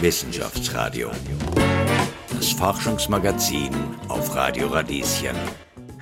Wissenschaftsradio. 0.00 1.10
Das 2.34 2.52
Forschungsmagazin 2.52 3.68
auf 4.08 4.34
Radio 4.34 4.68
Radieschen. 4.68 5.36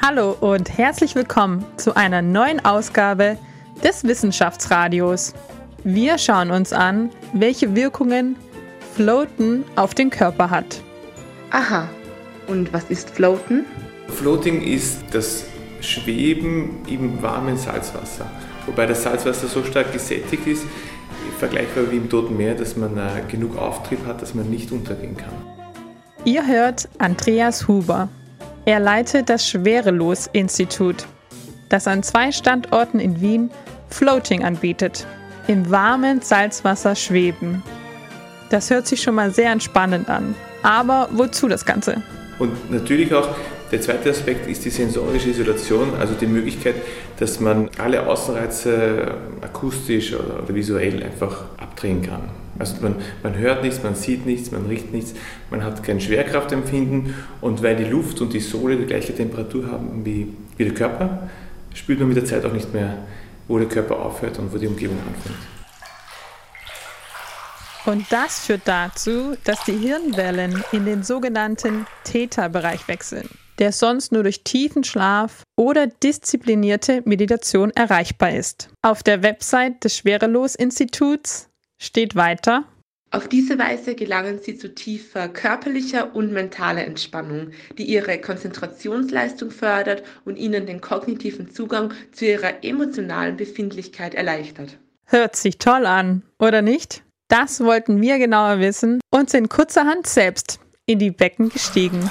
Hallo 0.01 0.37
und 0.39 0.79
herzlich 0.79 1.17
willkommen 1.17 1.65
zu 1.79 1.97
einer 1.97 2.23
neuen 2.23 2.65
Ausgabe 2.65 3.37
des 3.83 4.05
Wissenschaftsradios. 4.05 5.35
Wir 5.83 6.17
schauen 6.17 6.53
uns 6.53 6.73
an, 6.73 7.11
welche 7.33 7.75
Wirkungen 7.75 8.37
Floaten 8.95 9.65
auf 9.75 9.95
den 9.95 10.11
Körper 10.11 10.49
hat. 10.49 10.81
Aha. 11.51 11.89
Und 12.47 12.73
was 12.73 12.85
ist 12.91 13.11
Floaten? 13.11 13.67
Floating 14.07 14.63
ist 14.63 15.01
das 15.11 15.43
Schweben 15.81 16.85
im 16.87 17.21
warmen 17.21 17.57
Salzwasser. 17.57 18.31
Wobei 18.67 18.87
das 18.87 19.03
Salzwasser 19.03 19.49
so 19.49 19.65
stark 19.65 19.93
gesättigt 19.93 20.47
ist, 20.47 20.63
vergleichbar 21.39 21.91
wie 21.91 21.97
im 21.97 22.11
Toten 22.11 22.37
Meer, 22.37 22.55
dass 22.55 22.77
man 22.77 22.97
äh, 22.97 23.23
genug 23.29 23.57
Auftrieb 23.57 24.05
hat, 24.07 24.21
dass 24.21 24.35
man 24.35 24.51
nicht 24.51 24.73
untergehen 24.73 25.17
kann. 25.17 25.33
Ihr 26.25 26.47
hört 26.47 26.89
Andreas 26.99 27.69
Huber. 27.69 28.09
Er 28.65 28.81
leitet 28.81 29.31
das 29.31 29.49
Schwerelos-Institut, 29.49 31.07
das 31.69 31.87
an 31.87 32.03
zwei 32.03 32.33
Standorten 32.33 33.01
in 33.01 33.21
Wien 33.21 33.51
Floating 33.89 34.45
anbietet. 34.45 35.07
Im 35.47 35.71
warmen 35.71 36.21
Salzwasser 36.21 36.95
schweben. 36.95 37.63
Das 38.51 38.71
hört 38.71 38.87
sich 38.87 39.01
schon 39.01 39.15
mal 39.15 39.31
sehr 39.31 39.51
entspannend 39.51 40.11
an. 40.11 40.35
Aber 40.63 41.09
wozu 41.13 41.49
das 41.49 41.65
Ganze? 41.65 42.03
Und 42.39 42.71
natürlich 42.71 43.15
auch 43.15 43.29
der 43.71 43.81
zweite 43.83 44.11
Aspekt 44.11 44.49
ist 44.49 44.65
die 44.65 44.71
sensorische 44.71 45.31
Isolation, 45.31 45.95
also 45.99 46.15
die 46.15 46.27
Möglichkeit, 46.27 46.77
dass 47.19 47.39
man 47.39 47.69
alle 47.79 48.07
Außenreize 48.07 49.15
akustisch 49.43 50.15
oder 50.15 50.55
visuell 50.55 51.03
einfach 51.03 51.45
abdrehen 51.59 52.03
kann. 52.03 52.23
Also 52.59 52.77
man, 52.81 52.97
man 53.23 53.37
hört 53.37 53.63
nichts, 53.63 53.83
man 53.83 53.95
sieht 53.95 54.27
nichts, 54.27 54.51
man 54.51 54.67
riecht 54.67 54.93
nichts, 54.93 55.15
man 55.51 55.63
hat 55.63 55.83
kein 55.83 56.01
Schwerkraftempfinden 56.01 57.15
und 57.41 57.63
weil 57.63 57.77
die 57.77 57.85
Luft 57.85 58.21
und 58.21 58.33
die 58.33 58.41
Sohle 58.41 58.77
die 58.77 58.87
gleiche 58.87 59.15
Temperatur 59.15 59.71
haben 59.71 60.05
wie, 60.05 60.35
wie 60.57 60.65
der 60.65 60.75
Körper, 60.75 61.29
spürt 61.75 62.01
man 62.01 62.09
mit 62.09 62.17
der 62.17 62.25
Zeit 62.25 62.45
auch 62.45 62.53
nicht 62.53 62.73
mehr, 62.73 62.99
wo 63.47 63.59
der 63.59 63.69
Körper 63.69 63.99
aufhört 64.01 64.39
und 64.39 64.53
wo 64.53 64.59
die 64.59 64.67
Umgebung 64.67 64.99
anfängt. 65.07 65.39
Und 67.85 68.07
das 68.11 68.41
führt 68.41 68.63
dazu, 68.65 69.37
dass 69.45 69.65
die 69.65 69.77
Hirnwellen 69.77 70.63
in 70.73 70.85
den 70.85 71.03
sogenannten 71.05 71.87
Theta-Bereich 72.05 72.89
wechseln 72.89 73.29
der 73.59 73.73
sonst 73.73 74.13
nur 74.13 74.23
durch 74.23 74.45
tiefen 74.45 74.85
Schlaf 74.85 75.43
oder 75.57 75.87
disziplinierte 75.87 77.03
Meditation 77.05 77.71
erreichbar 77.71 78.35
ist. 78.35 78.69
Auf 78.83 79.03
der 79.03 79.23
Website 79.23 79.85
des 79.85 79.97
Schwerelos-Instituts 79.97 81.49
steht 81.81 82.15
weiter, 82.17 82.65
auf 83.11 83.27
diese 83.27 83.59
Weise 83.59 83.95
gelangen 83.95 84.39
Sie 84.43 84.59
zu 84.59 84.75
tiefer 84.75 85.29
körperlicher 85.29 86.15
und 86.15 86.31
mentaler 86.31 86.85
Entspannung, 86.85 87.53
die 87.79 87.85
Ihre 87.85 88.21
Konzentrationsleistung 88.21 89.51
fördert 89.51 90.03
und 90.27 90.37
Ihnen 90.37 90.67
den 90.67 90.83
kognitiven 90.83 91.51
Zugang 91.51 91.95
zu 92.13 92.27
Ihrer 92.27 92.63
emotionalen 92.63 93.39
Befindlichkeit 93.39 94.15
erleichtert. 94.15 94.77
Hört 95.07 95.37
sich 95.37 95.57
toll 95.57 95.87
an, 95.87 96.23
oder 96.39 96.61
nicht? 96.61 97.03
Das 97.29 97.61
wollten 97.61 98.03
wir 98.03 98.19
genauer 98.19 98.61
wissen 98.61 99.01
und 99.11 99.31
sind 99.31 99.49
kurzerhand 99.49 100.07
selbst 100.07 100.61
in 100.85 100.99
die 100.99 101.11
Becken 101.11 101.49
gestiegen. 101.49 102.11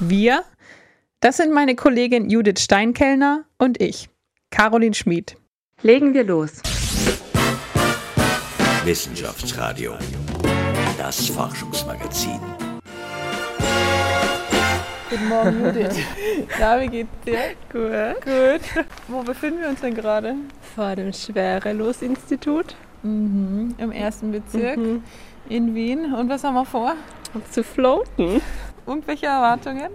Wir, 0.00 0.44
das 1.18 1.38
sind 1.38 1.52
meine 1.52 1.74
Kollegin 1.74 2.30
Judith 2.30 2.60
Steinkellner 2.60 3.44
und 3.58 3.82
ich, 3.82 4.08
Caroline 4.50 4.94
Schmid. 4.94 5.36
Legen 5.82 6.14
wir 6.14 6.22
los. 6.22 6.62
Wissenschaftsradio. 8.84 9.94
Das 10.96 11.26
Forschungsmagazin. 11.26 12.38
Guten 15.10 15.28
Morgen, 15.28 15.64
Judith. 15.64 15.96
Ja, 16.60 16.80
wie 16.80 16.86
geht's 16.86 17.10
dir? 17.26 17.56
Gut. 17.72 18.24
Gut. 18.24 18.84
Wo 19.08 19.22
befinden 19.22 19.62
wir 19.62 19.68
uns 19.68 19.80
denn 19.80 19.94
gerade? 19.94 20.36
Vor 20.76 20.94
dem 20.94 21.12
Schwerelos-Institut. 21.12 22.76
Mhm, 23.02 23.74
Im 23.78 23.90
ersten 23.90 24.30
Bezirk 24.30 24.76
mhm. 24.76 25.02
in 25.48 25.74
Wien. 25.74 26.14
Und 26.14 26.28
was 26.28 26.44
haben 26.44 26.54
wir 26.54 26.64
vor? 26.64 26.94
Zu 27.50 27.64
floaten. 27.64 28.40
Irgendwelche 28.88 29.26
Erwartungen? 29.26 29.90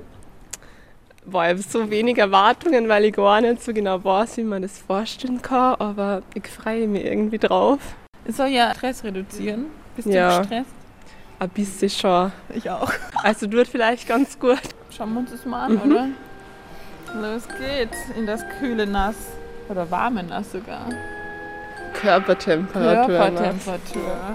Boah, 1.25 1.45
ich 1.45 1.49
habe 1.49 1.61
so 1.63 1.89
wenig 1.89 2.19
Erwartungen, 2.19 2.87
weil 2.87 3.05
ich 3.05 3.13
gar 3.13 3.41
nicht 3.41 3.63
so 3.63 3.73
genau 3.73 4.03
weiß, 4.03 4.37
wie 4.37 4.43
man 4.43 4.61
das 4.61 4.77
vorstellen 4.77 5.41
kann, 5.41 5.75
aber 5.79 6.21
ich 6.35 6.47
freue 6.47 6.87
mich 6.87 7.03
irgendwie 7.03 7.39
drauf. 7.39 7.79
Es 8.25 8.37
soll 8.37 8.49
ja 8.49 8.71
Stress 8.75 9.03
reduzieren. 9.03 9.65
Bist 9.95 10.07
ja. 10.07 10.35
du 10.35 10.39
gestresst? 10.41 10.71
Ein 11.39 11.49
bisschen 11.49 11.89
schon. 11.89 12.31
Ich 12.53 12.69
auch. 12.69 12.91
Also 13.23 13.47
tut 13.47 13.67
vielleicht 13.67 14.07
ganz 14.07 14.37
gut. 14.37 14.61
Schauen 14.95 15.13
wir 15.13 15.19
uns 15.21 15.31
das 15.31 15.45
mal 15.45 15.65
an, 15.65 15.73
mhm. 15.73 15.91
oder? 15.91 16.07
Los 17.15 17.47
geht's 17.47 17.97
in 18.15 18.27
das 18.27 18.41
kühle 18.59 18.85
Nass. 18.85 19.15
Oder 19.69 19.89
warme 19.89 20.23
Nass 20.23 20.51
sogar. 20.51 20.87
Körpertemperatur. 21.93 23.15
Körpertemperatur. 23.15 24.33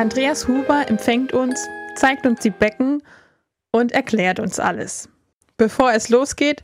Andreas 0.00 0.48
Huber 0.48 0.88
empfängt 0.88 1.34
uns, 1.34 1.68
zeigt 1.94 2.24
uns 2.24 2.40
die 2.40 2.48
Becken 2.48 3.02
und 3.70 3.92
erklärt 3.92 4.40
uns 4.40 4.58
alles. 4.58 5.10
Bevor 5.58 5.92
es 5.92 6.08
losgeht, 6.08 6.62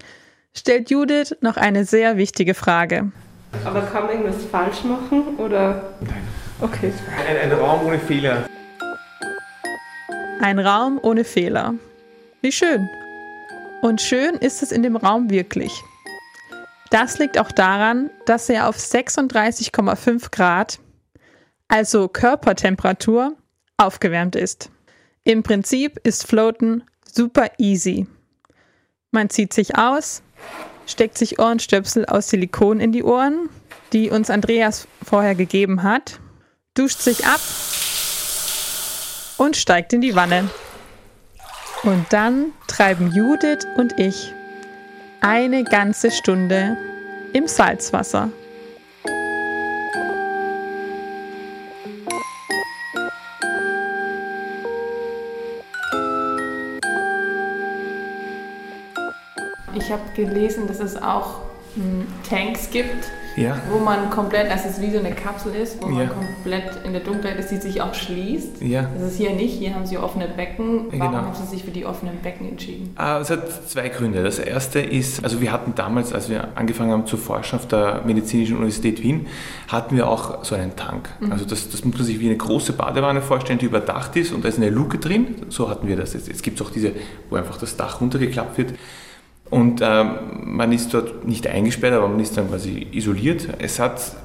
stellt 0.56 0.88
Judith 0.88 1.36
noch 1.42 1.58
eine 1.58 1.84
sehr 1.84 2.16
wichtige 2.16 2.54
Frage. 2.54 3.12
Aber 3.62 3.82
kann 3.82 4.04
man 4.04 4.12
irgendwas 4.12 4.42
falsch 4.50 4.84
machen 4.84 5.36
oder? 5.36 5.96
Nein. 6.00 6.26
Okay. 6.62 6.90
Ein, 7.28 7.52
ein 7.52 7.58
Raum 7.58 7.84
ohne 7.86 7.98
Fehler. 7.98 8.46
Ein 10.40 10.58
Raum 10.58 10.98
ohne 11.02 11.24
Fehler. 11.24 11.74
Wie 12.40 12.52
schön. 12.52 12.88
Und 13.82 14.00
schön 14.00 14.36
ist 14.36 14.62
es 14.62 14.72
in 14.72 14.82
dem 14.82 14.96
Raum 14.96 15.28
wirklich. 15.28 15.72
Das 16.88 17.18
liegt 17.18 17.38
auch 17.38 17.52
daran, 17.52 18.08
dass 18.24 18.48
er 18.48 18.66
auf 18.66 18.78
36,5 18.78 20.30
Grad 20.30 20.78
also 21.68 22.08
Körpertemperatur, 22.08 23.36
aufgewärmt 23.76 24.36
ist. 24.36 24.70
Im 25.24 25.42
Prinzip 25.42 25.98
ist 26.04 26.26
Floaten 26.26 26.84
super 27.04 27.50
easy. 27.58 28.06
Man 29.10 29.30
zieht 29.30 29.52
sich 29.52 29.76
aus, 29.76 30.22
steckt 30.86 31.18
sich 31.18 31.38
Ohrenstöpsel 31.38 32.06
aus 32.06 32.28
Silikon 32.28 32.80
in 32.80 32.92
die 32.92 33.02
Ohren, 33.02 33.48
die 33.92 34.10
uns 34.10 34.30
Andreas 34.30 34.86
vorher 35.04 35.34
gegeben 35.34 35.82
hat, 35.82 36.20
duscht 36.74 37.00
sich 37.00 37.26
ab 37.26 37.40
und 39.38 39.56
steigt 39.56 39.92
in 39.92 40.00
die 40.00 40.14
Wanne. 40.14 40.48
Und 41.82 42.06
dann 42.10 42.52
treiben 42.66 43.12
Judith 43.12 43.66
und 43.76 43.98
ich 43.98 44.32
eine 45.20 45.64
ganze 45.64 46.10
Stunde 46.10 46.76
im 47.32 47.48
Salzwasser. 47.48 48.30
Ich 59.86 59.92
habe 59.92 60.02
gelesen, 60.16 60.66
dass 60.66 60.80
es 60.80 61.00
auch 61.00 61.42
hm, 61.76 62.08
Tanks 62.28 62.70
gibt, 62.70 63.06
ja. 63.36 63.56
wo 63.70 63.78
man 63.78 64.10
komplett, 64.10 64.50
also 64.50 64.68
es 64.68 64.80
wie 64.80 64.90
so 64.90 64.98
eine 64.98 65.12
Kapsel 65.12 65.54
ist, 65.54 65.80
wo 65.80 65.86
man 65.86 66.08
komplett 66.08 66.84
in 66.84 66.92
der 66.92 67.02
Dunkelheit 67.02 67.38
ist, 67.38 67.52
die 67.52 67.58
sich 67.58 67.80
auch 67.80 67.94
schließt. 67.94 68.62
Ja. 68.62 68.90
Das 68.98 69.12
ist 69.12 69.16
hier 69.16 69.30
nicht, 69.30 69.54
hier 69.56 69.76
haben 69.76 69.86
sie 69.86 69.96
offene 69.96 70.26
Becken. 70.26 70.86
Warum 70.86 70.98
genau. 70.98 71.12
haben 71.12 71.34
Sie 71.34 71.46
sich 71.46 71.62
für 71.62 71.70
die 71.70 71.86
offenen 71.86 72.18
Becken 72.20 72.48
entschieden? 72.48 72.94
Ah, 72.96 73.18
es 73.20 73.30
hat 73.30 73.68
zwei 73.68 73.88
Gründe. 73.90 74.24
Das 74.24 74.40
erste 74.40 74.80
ist, 74.80 75.22
also 75.22 75.40
wir 75.40 75.52
hatten 75.52 75.74
damals, 75.76 76.12
als 76.12 76.28
wir 76.28 76.48
angefangen 76.56 76.90
haben 76.90 77.06
zu 77.06 77.16
forschen 77.16 77.60
auf 77.60 77.68
der 77.68 78.02
Medizinischen 78.04 78.56
Universität 78.56 79.04
Wien, 79.04 79.28
hatten 79.68 79.94
wir 79.94 80.08
auch 80.08 80.42
so 80.44 80.56
einen 80.56 80.74
Tank. 80.74 81.10
Mhm. 81.20 81.30
Also 81.30 81.44
das, 81.44 81.70
das 81.70 81.84
muss 81.84 81.94
man 81.94 82.04
sich 82.04 82.18
wie 82.18 82.26
eine 82.26 82.38
große 82.38 82.72
Badewanne 82.72 83.22
vorstellen, 83.22 83.60
die 83.60 83.66
überdacht 83.66 84.16
ist 84.16 84.32
und 84.32 84.44
da 84.44 84.48
ist 84.48 84.56
eine 84.56 84.70
Luke 84.70 84.98
drin. 84.98 85.36
So 85.48 85.70
hatten 85.70 85.86
wir 85.86 85.94
das 85.94 86.12
jetzt. 86.14 86.26
Jetzt 86.26 86.42
gibt 86.42 86.60
es 86.60 86.66
auch 86.66 86.70
diese, 86.70 86.90
wo 87.30 87.36
einfach 87.36 87.58
das 87.58 87.76
Dach 87.76 88.00
runtergeklappt 88.00 88.58
wird. 88.58 88.74
Und 89.50 89.80
ähm, 89.82 90.10
man 90.44 90.72
ist 90.72 90.92
dort 90.92 91.26
nicht 91.26 91.46
eingesperrt, 91.46 91.94
aber 91.94 92.08
man 92.08 92.20
ist 92.20 92.36
dann 92.36 92.48
quasi 92.48 92.86
isoliert. 92.90 93.48
Es 93.58 93.78
hat, 93.78 94.16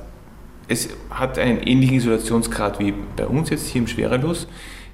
es 0.68 0.89
hat 1.09 1.38
einen 1.38 1.62
ähnlichen 1.62 1.97
Isolationsgrad 1.97 2.79
wie 2.79 2.94
bei 3.15 3.27
uns 3.27 3.50
jetzt 3.50 3.68
hier 3.68 3.81
im 3.81 3.88
Schwerelos. 3.88 4.47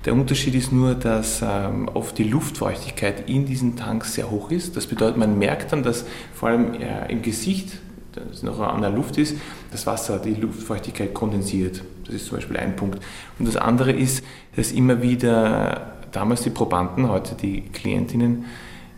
Der 0.05 0.13
Unterschied 0.13 0.55
ist 0.55 0.71
nur, 0.71 0.95
dass 0.95 1.41
ähm, 1.41 1.89
oft 1.93 2.17
die 2.17 2.23
Luftfeuchtigkeit 2.23 3.29
in 3.29 3.45
diesen 3.45 3.75
Tanks 3.75 4.13
sehr 4.13 4.29
hoch 4.29 4.51
ist. 4.51 4.75
Das 4.77 4.87
bedeutet, 4.87 5.17
man 5.17 5.37
merkt 5.37 5.71
dann, 5.71 5.83
dass 5.83 6.05
vor 6.33 6.49
allem 6.49 6.73
äh, 6.75 7.11
im 7.11 7.21
Gesicht, 7.21 7.79
das 8.13 8.43
noch 8.43 8.59
an 8.59 8.81
der 8.81 8.89
Luft 8.89 9.17
ist, 9.17 9.35
das 9.71 9.85
Wasser, 9.85 10.19
die 10.19 10.33
Luftfeuchtigkeit 10.33 11.13
kondensiert. 11.13 11.83
Das 12.05 12.15
ist 12.15 12.27
zum 12.27 12.37
Beispiel 12.37 12.57
ein 12.57 12.75
Punkt. 12.75 12.99
Und 13.37 13.47
das 13.47 13.57
andere 13.57 13.91
ist, 13.91 14.23
dass 14.55 14.71
immer 14.71 15.01
wieder 15.01 15.93
damals 16.11 16.41
die 16.41 16.49
Probanden, 16.49 17.09
heute 17.09 17.35
die 17.35 17.61
Klientinnen, 17.61 18.45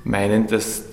meinen, 0.04 0.48
dass 0.48 0.84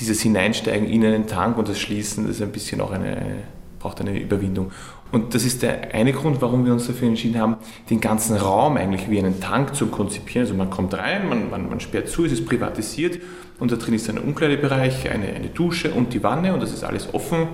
dieses 0.00 0.20
Hineinsteigen 0.22 0.88
in 0.88 1.04
einen 1.04 1.26
Tank 1.26 1.58
und 1.58 1.68
das 1.68 1.78
Schließen, 1.78 2.26
das 2.26 2.36
ist 2.36 2.42
ein 2.42 2.52
bisschen 2.52 2.80
auch 2.80 2.90
eine, 2.90 3.42
braucht 3.78 4.00
eine 4.00 4.18
Überwindung. 4.18 4.72
Und 5.12 5.34
das 5.34 5.44
ist 5.44 5.62
der 5.62 5.94
eine 5.94 6.12
Grund, 6.12 6.40
warum 6.40 6.64
wir 6.64 6.72
uns 6.72 6.86
dafür 6.86 7.08
entschieden 7.08 7.40
haben, 7.40 7.56
den 7.88 8.00
ganzen 8.00 8.36
Raum 8.36 8.76
eigentlich 8.76 9.10
wie 9.10 9.18
einen 9.18 9.40
Tank 9.40 9.74
zu 9.74 9.88
konzipieren. 9.88 10.46
Also 10.46 10.54
man 10.54 10.70
kommt 10.70 10.94
rein, 10.94 11.28
man, 11.28 11.50
man, 11.50 11.68
man 11.68 11.80
sperrt 11.80 12.08
zu, 12.08 12.24
es 12.24 12.32
ist 12.32 12.46
privatisiert 12.46 13.18
und 13.58 13.72
da 13.72 13.76
drin 13.76 13.94
ist 13.94 14.08
ein 14.08 14.18
Umkleidebereich, 14.18 15.10
eine, 15.10 15.26
eine 15.26 15.48
Dusche 15.48 15.90
und 15.90 16.12
die 16.14 16.22
Wanne 16.22 16.54
und 16.54 16.62
das 16.62 16.72
ist 16.72 16.84
alles 16.84 17.12
offen. 17.12 17.48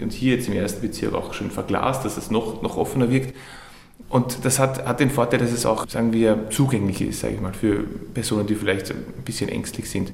Und 0.00 0.12
hier 0.12 0.36
jetzt 0.36 0.48
im 0.48 0.54
ersten 0.54 0.80
Bezirk 0.82 1.14
auch 1.14 1.34
schon 1.34 1.50
verglast, 1.50 2.04
dass 2.04 2.16
es 2.16 2.30
noch, 2.30 2.62
noch 2.62 2.76
offener 2.76 3.10
wirkt. 3.10 3.34
Und 4.08 4.44
das 4.44 4.58
hat, 4.58 4.86
hat 4.86 5.00
den 5.00 5.10
Vorteil, 5.10 5.40
dass 5.40 5.50
es 5.50 5.66
auch, 5.66 5.88
sagen 5.88 6.12
wir, 6.12 6.50
zugänglich 6.50 7.00
ist, 7.00 7.20
sage 7.20 7.34
ich 7.34 7.40
mal, 7.40 7.52
für 7.52 7.84
Personen, 8.12 8.46
die 8.46 8.54
vielleicht 8.54 8.90
ein 8.90 9.24
bisschen 9.24 9.48
ängstlich 9.48 9.90
sind. 9.90 10.12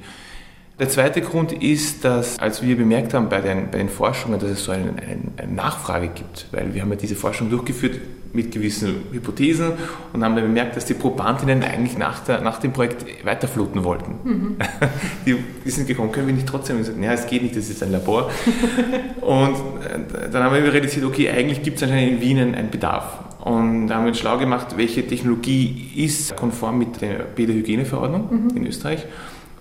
Der 0.81 0.89
zweite 0.89 1.21
Grund 1.21 1.53
ist, 1.53 2.07
dass 2.07 2.39
als 2.39 2.63
wir 2.63 2.75
bemerkt 2.75 3.13
haben 3.13 3.29
bei 3.29 3.43
den, 3.43 3.71
bei 3.71 3.77
den 3.77 3.91
Forschungen, 3.91 4.41
dass 4.41 4.49
es 4.49 4.65
so 4.65 4.73
eine, 4.73 4.95
eine, 4.97 5.53
Nachfrage 5.53 6.09
gibt, 6.09 6.47
weil 6.53 6.73
wir 6.73 6.81
haben 6.81 6.89
ja 6.89 6.97
diese 6.97 7.17
Forschung 7.17 7.51
durchgeführt 7.51 8.01
mit 8.33 8.51
gewissen 8.51 8.95
Hypothesen 9.13 9.73
und 10.15 10.25
haben 10.25 10.35
dann 10.37 10.47
bemerkt, 10.47 10.77
dass 10.77 10.87
die 10.87 10.95
Probandinnen 10.95 11.63
eigentlich 11.63 11.99
nach, 11.99 12.21
der, 12.21 12.41
nach 12.41 12.61
dem 12.61 12.73
Projekt 12.73 13.05
weiterfluten 13.27 13.85
wollten. 13.85 14.15
Mhm. 14.25 14.57
Die, 15.27 15.37
die, 15.67 15.71
sind 15.71 15.87
gekommen, 15.87 16.13
können 16.13 16.29
wir 16.29 16.35
nicht 16.35 16.47
trotzdem? 16.47 16.77
Und 16.77 16.83
gesagt, 16.83 17.03
ja, 17.03 17.13
es 17.13 17.27
geht 17.27 17.43
nicht, 17.43 17.57
das 17.57 17.69
ist 17.69 17.83
ein 17.83 17.93
Labor. 17.93 18.31
und 19.21 19.55
äh, 19.55 20.31
dann 20.33 20.45
haben 20.45 20.55
wir 20.55 20.73
realisiert, 20.73 21.05
okay, 21.05 21.29
eigentlich 21.29 21.63
gibt 21.63 21.77
es 21.77 21.83
anscheinend 21.83 22.13
in 22.13 22.21
Wien 22.23 22.55
einen 22.55 22.71
Bedarf. 22.71 23.19
Und 23.41 23.89
da 23.89 23.97
haben 23.97 24.05
wir 24.05 24.09
uns 24.09 24.19
schlau 24.19 24.39
gemacht, 24.39 24.77
welche 24.77 25.07
Technologie 25.07 25.91
ist 25.97 26.37
konform 26.37 26.79
mit 26.79 27.03
der 27.03 27.25
Bäderhygieneverordnung 27.35 28.29
mhm. 28.31 28.57
in 28.57 28.67
Österreich. 28.67 29.07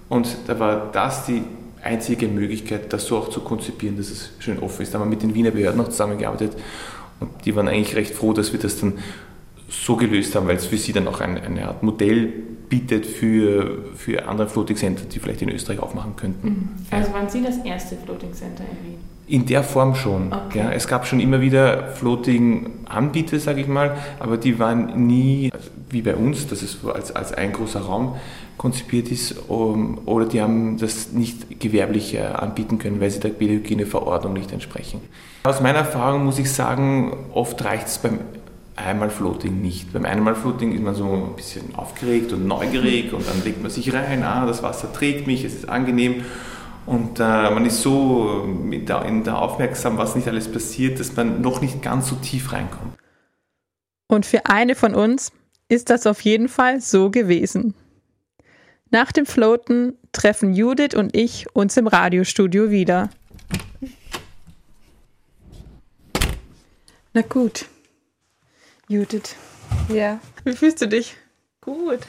Und 0.09 0.27
da 0.47 0.59
war 0.59 0.89
das 0.91 1.25
die 1.25 1.43
einzige 1.81 2.27
Möglichkeit, 2.27 2.91
das 2.91 3.05
so 3.05 3.17
auch 3.17 3.29
zu 3.29 3.41
konzipieren, 3.41 3.97
dass 3.97 4.09
es 4.09 4.31
schön 4.39 4.59
offen 4.59 4.81
ist. 4.81 4.93
Da 4.93 4.99
haben 4.99 5.05
wir 5.05 5.11
mit 5.11 5.23
den 5.23 5.33
Wiener 5.33 5.51
Behörden 5.51 5.77
noch 5.77 5.89
zusammengearbeitet 5.89 6.57
und 7.19 7.29
die 7.45 7.55
waren 7.55 7.67
eigentlich 7.67 7.95
recht 7.95 8.13
froh, 8.13 8.33
dass 8.33 8.51
wir 8.51 8.59
das 8.59 8.79
dann 8.79 8.93
so 9.69 9.95
gelöst 9.95 10.35
haben, 10.35 10.47
weil 10.47 10.55
es 10.55 10.65
für 10.65 10.77
sie 10.77 10.93
dann 10.93 11.07
auch 11.07 11.21
eine, 11.21 11.41
eine 11.41 11.67
Art 11.67 11.83
Modell 11.83 12.25
bietet 12.69 13.05
für, 13.05 13.85
für 13.95 14.27
andere 14.27 14.47
Floating 14.47 14.75
Center, 14.75 15.03
die 15.05 15.19
vielleicht 15.19 15.41
in 15.41 15.49
Österreich 15.49 15.79
aufmachen 15.79 16.15
könnten. 16.15 16.47
Mhm. 16.47 16.69
Also 16.91 17.13
waren 17.13 17.29
Sie 17.29 17.43
das 17.43 17.57
erste 17.57 17.95
Floating 17.97 18.33
Center 18.33 18.63
in 18.63 18.91
Wien? 18.91 18.99
In 19.27 19.45
der 19.45 19.63
Form 19.63 19.93
schon. 19.93 20.33
Okay. 20.33 20.59
Ja, 20.59 20.71
es 20.71 20.87
gab 20.87 21.05
schon 21.05 21.19
immer 21.19 21.39
wieder 21.39 21.89
Floating-Anbieter, 21.89 23.39
sage 23.39 23.61
ich 23.61 23.67
mal, 23.67 23.95
aber 24.19 24.37
die 24.37 24.57
waren 24.57 25.05
nie 25.05 25.51
wie 25.91 26.01
bei 26.01 26.15
uns, 26.15 26.47
dass 26.47 26.63
es 26.63 26.77
als, 26.85 27.11
als 27.15 27.33
ein 27.33 27.53
großer 27.53 27.81
Raum 27.81 28.15
konzipiert 28.59 29.09
ist, 29.09 29.35
um, 29.47 30.01
oder 30.05 30.25
die 30.25 30.41
haben 30.41 30.77
das 30.77 31.13
nicht 31.13 31.59
gewerblich 31.59 32.13
äh, 32.13 32.19
anbieten 32.19 32.77
können, 32.77 32.99
weil 32.99 33.09
sie 33.09 33.21
der 33.21 33.29
Biohygieneverordnung 33.29 34.33
nicht 34.33 34.51
entsprechen. 34.51 34.99
Aus 35.43 35.61
meiner 35.61 35.79
Erfahrung 35.79 36.25
muss 36.25 36.37
ich 36.37 36.51
sagen, 36.51 37.15
oft 37.33 37.63
reicht 37.63 37.87
es 37.87 37.97
beim 37.97 38.19
einmal 38.75 39.09
Floating 39.09 39.61
nicht. 39.61 39.93
Beim 39.93 40.03
einmal 40.05 40.35
Floating 40.35 40.73
ist 40.73 40.83
man 40.83 40.93
so 40.93 41.05
ein 41.05 41.35
bisschen 41.37 41.73
aufgeregt 41.75 42.33
und 42.33 42.47
neugierig 42.47 43.13
und 43.13 43.27
dann 43.27 43.41
legt 43.45 43.61
man 43.61 43.71
sich 43.71 43.93
rein, 43.93 44.23
ah, 44.23 44.45
das 44.45 44.61
Wasser 44.61 44.91
trägt 44.91 45.25
mich, 45.25 45.45
es 45.45 45.55
ist 45.55 45.69
angenehm. 45.69 46.25
Und 46.85 47.19
äh, 47.19 47.23
man 47.23 47.65
ist 47.65 47.81
so 47.81 48.45
in 48.71 48.85
der, 48.85 49.05
in 49.05 49.23
der 49.23 49.41
Aufmerksam, 49.41 49.97
was 49.97 50.17
nicht 50.17 50.27
alles 50.27 50.51
passiert, 50.51 50.99
dass 50.99 51.15
man 51.15 51.39
noch 51.39 51.61
nicht 51.61 51.81
ganz 51.81 52.09
so 52.09 52.15
tief 52.15 52.51
reinkommt. 52.51 52.93
Und 54.07 54.25
für 54.25 54.47
eine 54.47 54.75
von 54.75 54.95
uns 54.95 55.31
ist 55.69 55.89
das 55.89 56.05
auf 56.05 56.19
jeden 56.21 56.49
Fall 56.49 56.81
so 56.81 57.09
gewesen. 57.09 57.73
Nach 58.91 59.11
dem 59.11 59.25
Floaten 59.25 59.93
treffen 60.11 60.53
Judith 60.53 60.95
und 60.95 61.15
ich 61.15 61.45
uns 61.55 61.77
im 61.77 61.87
Radiostudio 61.87 62.71
wieder. 62.71 63.09
Na 67.13 67.21
gut. 67.21 67.65
Judith. 68.87 69.35
Ja. 69.89 70.19
Wie 70.43 70.53
fühlst 70.53 70.81
du 70.81 70.87
dich? 70.87 71.15
Gut. 71.61 71.99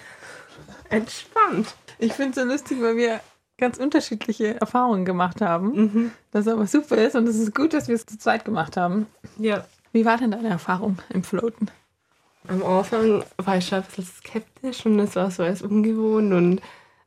Entspannt. 0.89 1.75
Ich 1.99 2.15
finde 2.15 2.31
es 2.31 2.37
so 2.37 2.51
lustig, 2.51 2.81
weil 2.81 2.97
wir 2.97 3.21
ganz 3.59 3.77
unterschiedliche 3.77 4.59
Erfahrungen 4.59 5.05
gemacht 5.05 5.43
haben. 5.43 5.73
Mhm. 5.73 6.11
Das 6.31 6.49
aber 6.49 6.67
super 6.67 6.97
ist 6.97 7.15
und 7.15 7.27
es 7.29 7.37
ist 7.37 7.55
gut, 7.55 7.75
dass 7.75 7.89
wir 7.89 7.95
es 7.95 8.07
zu 8.07 8.19
zweit 8.19 8.47
gemacht 8.47 8.79
haben. 8.79 9.07
Ja. 9.39 9.67
Wie 9.93 10.07
war 10.07 10.17
denn 10.17 10.31
deine 10.31 10.49
Erfahrung 10.49 10.99
im 11.11 11.23
Floaten? 11.23 11.71
Am 12.49 12.63
Anfang 12.65 13.25
war 13.37 13.59
ich 13.59 13.69
schon 13.69 13.79
ein 13.79 13.85
bisschen 13.85 14.05
skeptisch 14.05 14.87
und 14.87 14.99
es 14.99 15.17
war 15.17 15.31
so 15.31 15.43
alles 15.43 15.63
ungewohnt 15.63 16.33
und 16.33 16.61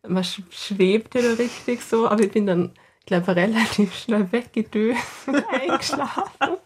man 0.08 0.24
schwebte 0.24 1.22
da 1.22 1.34
richtig 1.34 1.82
so, 1.82 2.08
aber 2.08 2.24
ich 2.24 2.32
bin 2.32 2.46
dann, 2.46 2.72
glaube 3.06 3.36
relativ 3.36 3.96
schnell 3.96 4.32
weggedöst 4.32 5.28
und 5.28 5.44
eingeschlafen. 5.50 6.58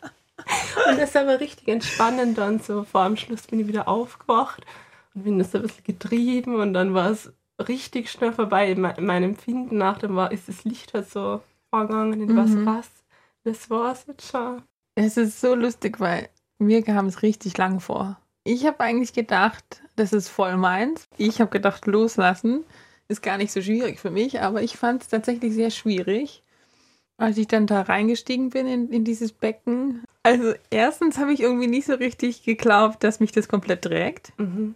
Und 0.89 0.99
das 0.99 1.15
war 1.15 1.39
richtig 1.39 1.67
entspannend 1.67 2.37
dann 2.37 2.59
so. 2.59 2.83
Vor 2.83 3.01
am 3.01 3.17
Schluss 3.17 3.43
bin 3.43 3.59
ich 3.59 3.67
wieder 3.67 3.87
aufgewacht 3.87 4.65
und 5.13 5.23
bin 5.23 5.39
das 5.39 5.53
ein 5.55 5.61
bisschen 5.61 5.83
getrieben 5.83 6.55
und 6.55 6.73
dann 6.73 6.93
war 6.93 7.09
es 7.09 7.31
richtig 7.67 8.11
schnell 8.11 8.33
vorbei. 8.33 8.75
Mein 8.75 9.23
Empfinden 9.23 9.77
nach 9.77 9.99
dem 9.99 10.15
war, 10.15 10.31
ist 10.31 10.47
das 10.47 10.63
Licht 10.63 10.93
halt 10.93 11.09
so 11.09 11.41
vorgegangen 11.69 12.21
in 12.21 12.37
was 12.37 12.49
mhm. 12.49 12.65
was. 12.65 12.89
Das 13.43 13.69
war 13.69 13.93
es 13.93 14.05
jetzt 14.07 14.31
schon. 14.31 14.61
Es 14.95 15.17
ist 15.17 15.39
so 15.39 15.55
lustig, 15.55 15.99
weil 15.99 16.29
mir 16.59 16.83
kam 16.83 17.07
es 17.07 17.21
richtig 17.21 17.57
lang 17.57 17.79
vor. 17.79 18.17
Ich 18.47 18.65
habe 18.65 18.79
eigentlich 18.79 19.11
gedacht, 19.11 19.81
das 19.97 20.13
ist 20.13 20.29
voll 20.29 20.55
meins. 20.55 21.07
Ich 21.17 21.41
habe 21.41 21.51
gedacht, 21.51 21.85
loslassen 21.85 22.63
ist 23.09 23.21
gar 23.21 23.37
nicht 23.37 23.51
so 23.51 23.61
schwierig 23.61 23.99
für 23.99 24.09
mich, 24.09 24.41
aber 24.41 24.63
ich 24.63 24.77
fand 24.77 25.01
es 25.01 25.09
tatsächlich 25.09 25.53
sehr 25.53 25.69
schwierig, 25.69 26.43
als 27.17 27.37
ich 27.37 27.47
dann 27.47 27.67
da 27.67 27.81
reingestiegen 27.81 28.49
bin 28.49 28.67
in, 28.67 28.89
in 28.89 29.03
dieses 29.03 29.33
Becken. 29.33 30.03
Also 30.23 30.53
erstens 30.69 31.17
habe 31.17 31.33
ich 31.33 31.41
irgendwie 31.41 31.67
nicht 31.67 31.87
so 31.87 31.93
richtig 31.93 32.43
geglaubt, 32.43 33.03
dass 33.03 33.19
mich 33.19 33.33
das 33.33 33.49
komplett 33.49 33.81
trägt. 33.81 34.31
Mhm 34.37 34.75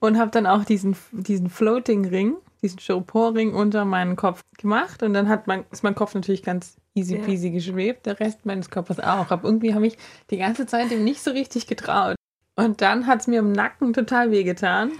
und 0.00 0.18
habe 0.18 0.30
dann 0.30 0.46
auch 0.46 0.64
diesen, 0.64 0.96
diesen 1.12 1.50
Floating-Ring, 1.50 2.36
diesen 2.62 2.78
Styropor-Ring 2.78 3.54
unter 3.54 3.84
meinen 3.84 4.16
Kopf 4.16 4.42
gemacht 4.56 5.02
und 5.02 5.14
dann 5.14 5.28
hat 5.28 5.46
mein, 5.46 5.64
ist 5.70 5.82
mein 5.82 5.94
Kopf 5.94 6.14
natürlich 6.14 6.42
ganz 6.42 6.76
easy 6.94 7.16
peasy 7.16 7.48
ja. 7.48 7.54
geschwebt, 7.54 8.06
der 8.06 8.18
Rest 8.20 8.46
meines 8.46 8.70
Körpers 8.70 9.00
auch. 9.00 9.30
Aber 9.30 9.44
irgendwie 9.44 9.74
habe 9.74 9.86
ich 9.86 9.96
die 10.30 10.38
ganze 10.38 10.66
Zeit 10.66 10.90
dem 10.90 11.04
nicht 11.04 11.22
so 11.22 11.30
richtig 11.30 11.66
getraut. 11.66 12.16
Und 12.58 12.80
dann 12.80 13.06
hat 13.06 13.20
es 13.20 13.28
mir 13.28 13.38
im 13.38 13.52
Nacken 13.52 13.92
total 13.92 14.32
wehgetan. 14.32 14.90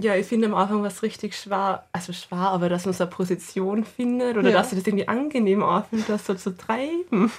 Ja, 0.00 0.14
ich 0.14 0.26
finde 0.26 0.46
am 0.46 0.54
Anfang 0.54 0.84
was 0.84 1.02
richtig 1.02 1.34
schwer, 1.34 1.84
also 1.90 2.12
schwer, 2.12 2.38
aber 2.38 2.68
dass 2.68 2.84
man 2.84 2.94
so 2.94 3.02
eine 3.02 3.10
Position 3.10 3.84
findet 3.84 4.36
oder 4.36 4.50
ja. 4.50 4.58
dass 4.58 4.70
sich 4.70 4.78
das 4.78 4.86
irgendwie 4.86 5.08
angenehm 5.08 5.64
anfühlt, 5.64 6.08
das 6.08 6.24
so 6.24 6.34
zu 6.34 6.56
treiben. 6.56 7.32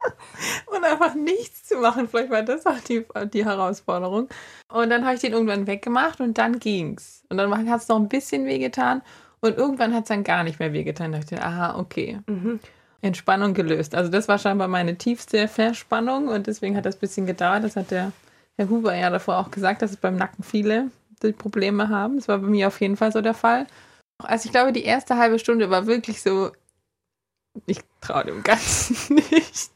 und 0.66 0.84
einfach 0.84 1.14
nichts 1.14 1.64
zu 1.64 1.76
machen. 1.76 2.08
Vielleicht 2.08 2.30
war 2.30 2.42
das 2.42 2.64
auch 2.64 2.80
die, 2.88 3.04
die 3.34 3.44
Herausforderung. 3.44 4.30
Und 4.72 4.88
dann 4.88 5.04
habe 5.04 5.16
ich 5.16 5.20
den 5.20 5.34
irgendwann 5.34 5.66
weggemacht 5.66 6.22
und 6.22 6.38
dann 6.38 6.58
ging's. 6.58 7.22
Und 7.28 7.36
dann 7.36 7.70
hat 7.70 7.82
es 7.82 7.88
noch 7.88 7.96
ein 7.96 8.08
bisschen 8.08 8.46
wehgetan 8.46 9.02
und 9.40 9.58
irgendwann 9.58 9.92
hat 9.92 10.04
es 10.04 10.08
dann 10.08 10.24
gar 10.24 10.42
nicht 10.42 10.58
mehr 10.58 10.72
wehgetan. 10.72 11.12
Da 11.12 11.18
dachte 11.18 11.34
ich, 11.34 11.42
aha, 11.42 11.78
okay. 11.78 12.20
Mhm. 12.26 12.60
Entspannung 13.02 13.52
gelöst. 13.52 13.94
Also 13.94 14.10
das 14.10 14.26
war 14.26 14.38
scheinbar 14.38 14.68
meine 14.68 14.96
tiefste 14.96 15.48
Verspannung 15.48 16.28
und 16.28 16.46
deswegen 16.46 16.78
hat 16.78 16.86
das 16.86 16.96
ein 16.96 17.00
bisschen 17.00 17.26
gedauert. 17.26 17.62
Das 17.62 17.76
hat 17.76 17.90
der 17.90 18.12
Herr 18.58 18.68
Huber 18.68 18.94
ja 18.94 19.08
davor 19.08 19.38
auch 19.38 19.50
gesagt, 19.50 19.82
dass 19.82 19.92
es 19.92 19.96
beim 19.96 20.16
Nacken 20.16 20.42
viele 20.42 20.90
die 21.22 21.32
Probleme 21.32 21.88
haben. 21.88 22.16
Das 22.16 22.28
war 22.28 22.38
bei 22.38 22.48
mir 22.48 22.66
auf 22.66 22.80
jeden 22.80 22.96
Fall 22.96 23.12
so 23.12 23.20
der 23.20 23.34
Fall. 23.34 23.66
Also 24.18 24.46
ich 24.46 24.52
glaube, 24.52 24.72
die 24.72 24.84
erste 24.84 25.16
halbe 25.16 25.38
Stunde 25.38 25.70
war 25.70 25.86
wirklich 25.86 26.22
so, 26.22 26.50
ich 27.66 27.80
traue 28.00 28.24
dem 28.24 28.42
Ganzen 28.42 29.14
nicht. 29.30 29.72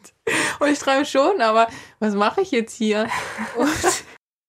Und 0.59 0.69
ich 0.69 0.79
träume 0.79 1.05
schon, 1.05 1.41
aber 1.41 1.69
was 2.01 2.15
mache 2.15 2.41
ich 2.41 2.51
jetzt 2.51 2.75
hier? 2.75 3.09
Und, 3.57 4.05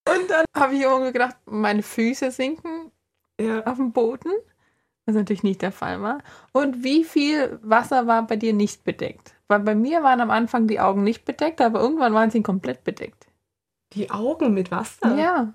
und 0.10 0.30
dann 0.30 0.46
habe 0.56 0.75
ich 0.75 0.82
irgendwie 0.82 1.13
gedacht, 1.13 1.36
meine 1.46 1.84
Füße 1.84 2.32
sinken 2.32 2.92
ja. 3.40 3.63
auf 3.66 3.78
dem 3.78 3.92
Boden, 3.92 4.32
was 5.06 5.16
natürlich 5.16 5.44
nicht 5.44 5.62
der 5.62 5.72
Fall 5.72 6.02
war. 6.02 6.20
Und 6.52 6.84
wie 6.84 7.04
viel 7.04 7.60
Wasser 7.62 8.08
war 8.08 8.25
bei 8.25 8.36
dir 8.36 8.54
nicht 8.54 8.84
bedeckt? 8.84 9.36
Weil 9.48 9.60
bei 9.60 9.75
mir 9.75 10.02
waren 10.02 10.22
am 10.22 10.32
Anfang 10.32 10.68
die 10.68 10.80
Augen 10.80 11.04
nicht 11.04 11.25
bedeckt, 11.25 11.62
aber 11.62 11.80
irgendwann 11.82 12.13
waren 12.13 12.32
sie 12.32 12.42
komplett 12.42 12.84
bedeckt. 12.84 13.28
Die 13.96 14.10
Augen 14.10 14.54
mit 14.54 14.72
Wasser? 14.72 15.16
Ja. 15.16 15.54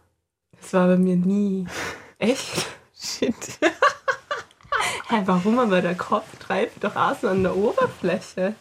Das 0.60 0.72
war 0.72 0.88
bei 0.88 0.96
mir 0.96 1.16
nie. 1.16 1.66
Echt? 2.18 2.66
Shit. 2.94 3.34
Hä, 5.08 5.22
warum 5.24 5.58
aber 5.58 5.80
der 5.80 5.94
Kopf 5.94 6.38
treibt 6.38 6.84
doch 6.84 6.94
außen 6.94 7.28
an 7.28 7.42
der 7.42 7.56
Oberfläche? 7.56 8.54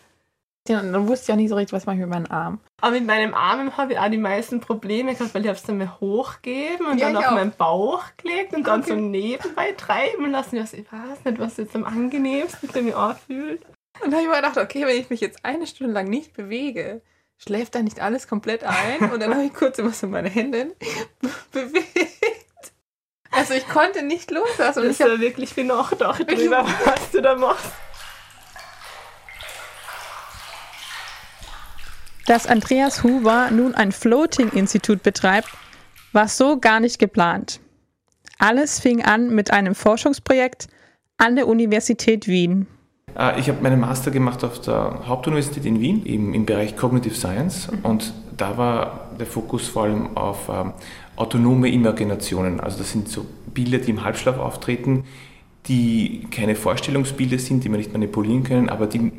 Ja, 0.67 0.81
und 0.81 0.91
dann 0.91 1.07
wusste 1.07 1.31
ich 1.31 1.33
auch 1.33 1.37
nicht 1.37 1.49
so 1.49 1.55
richtig, 1.55 1.73
was 1.73 1.85
mache 1.85 1.95
ich 1.95 2.01
mit 2.01 2.09
meinem 2.09 2.29
Arm. 2.29 2.59
Aber 2.81 2.91
mit 2.91 3.05
meinem 3.05 3.33
Arm 3.33 3.75
habe 3.77 3.93
ich 3.93 3.99
auch 3.99 4.09
die 4.09 4.17
meisten 4.17 4.59
Probleme 4.59 5.13
gehabt, 5.13 5.33
weil 5.33 5.41
ich 5.41 5.47
habe 5.47 5.57
es 5.57 5.63
dann 5.63 5.77
mal 5.77 5.99
hochgeben 5.99 6.87
und 6.87 6.97
ja, 6.97 7.07
dann 7.07 7.17
auf 7.17 7.27
auch. 7.27 7.31
meinen 7.31 7.51
Bauch 7.51 8.03
gelegt 8.17 8.53
und 8.53 8.67
dann 8.67 8.81
okay. 8.81 8.89
so 8.89 8.95
nebenbei 8.95 9.71
treiben 9.73 10.29
lassen. 10.31 10.57
Ich 10.57 10.91
weiß 10.91 11.25
nicht, 11.25 11.39
was 11.39 11.57
jetzt 11.57 11.75
am 11.75 11.85
angenehmsten 11.85 12.69
für 12.69 12.81
mich 12.81 12.95
anfühlt. 12.95 13.61
Und 14.03 14.11
dann 14.11 14.13
habe 14.13 14.23
ich 14.23 14.29
mir 14.29 14.35
gedacht, 14.35 14.57
okay, 14.57 14.85
wenn 14.85 14.97
ich 14.97 15.09
mich 15.09 15.21
jetzt 15.21 15.43
eine 15.43 15.67
Stunde 15.67 15.93
lang 15.93 16.09
nicht 16.09 16.33
bewege, 16.33 17.01
schläft 17.37 17.75
da 17.75 17.81
nicht 17.81 17.99
alles 17.99 18.27
komplett 18.27 18.63
ein? 18.63 19.11
Und 19.11 19.19
dann 19.21 19.33
habe 19.33 19.45
ich 19.45 19.53
kurz 19.53 19.79
immer 19.79 19.91
so 19.91 20.07
meine 20.07 20.29
Hände 20.29 20.75
bewegt. 21.51 22.73
Also 23.31 23.53
ich 23.53 23.67
konnte 23.67 24.03
nicht 24.03 24.31
loslassen. 24.31 24.83
Und 24.83 24.91
ich 24.91 25.01
habe 25.01 25.19
wirklich 25.19 25.53
viel 25.53 25.65
nachgedacht 25.65 26.29
drüber, 26.29 26.65
was 26.85 27.11
du 27.11 27.21
da 27.21 27.35
machst. 27.35 27.71
Dass 32.25 32.45
Andreas 32.45 33.03
Huber 33.03 33.51
nun 33.51 33.73
ein 33.73 33.93
Floating-Institut 33.93 35.01
betreibt, 35.01 35.49
war 36.11 36.27
so 36.27 36.59
gar 36.59 36.81
nicht 36.81 36.99
geplant. 36.99 37.61
Alles 38.37 38.79
fing 38.79 39.03
an 39.03 39.29
mit 39.29 39.51
einem 39.51 39.75
Forschungsprojekt 39.75 40.67
an 41.17 41.35
der 41.35 41.47
Universität 41.47 42.27
Wien. 42.27 42.67
Äh, 43.17 43.39
ich 43.39 43.49
habe 43.49 43.61
meinen 43.61 43.79
Master 43.79 44.11
gemacht 44.11 44.43
auf 44.43 44.61
der 44.61 45.01
Hauptuniversität 45.07 45.65
in 45.65 45.81
Wien 45.81 46.05
im, 46.05 46.33
im 46.33 46.45
Bereich 46.45 46.75
Cognitive 46.75 47.15
Science 47.15 47.69
und 47.83 48.13
da 48.35 48.57
war 48.57 49.09
der 49.19 49.25
Fokus 49.25 49.67
vor 49.67 49.83
allem 49.83 50.15
auf 50.15 50.49
ähm, 50.49 50.73
autonome 51.15 51.69
Imaginationen. 51.69 52.59
Also 52.59 52.77
das 52.77 52.91
sind 52.91 53.09
so 53.09 53.25
Bilder, 53.53 53.79
die 53.79 53.91
im 53.91 54.03
Halbschlaf 54.03 54.37
auftreten, 54.37 55.05
die 55.67 56.27
keine 56.29 56.55
Vorstellungsbilder 56.55 57.39
sind, 57.39 57.63
die 57.63 57.71
wir 57.71 57.77
nicht 57.77 57.91
manipulieren 57.91 58.43
können, 58.43 58.69
aber 58.69 58.85
die 58.85 59.11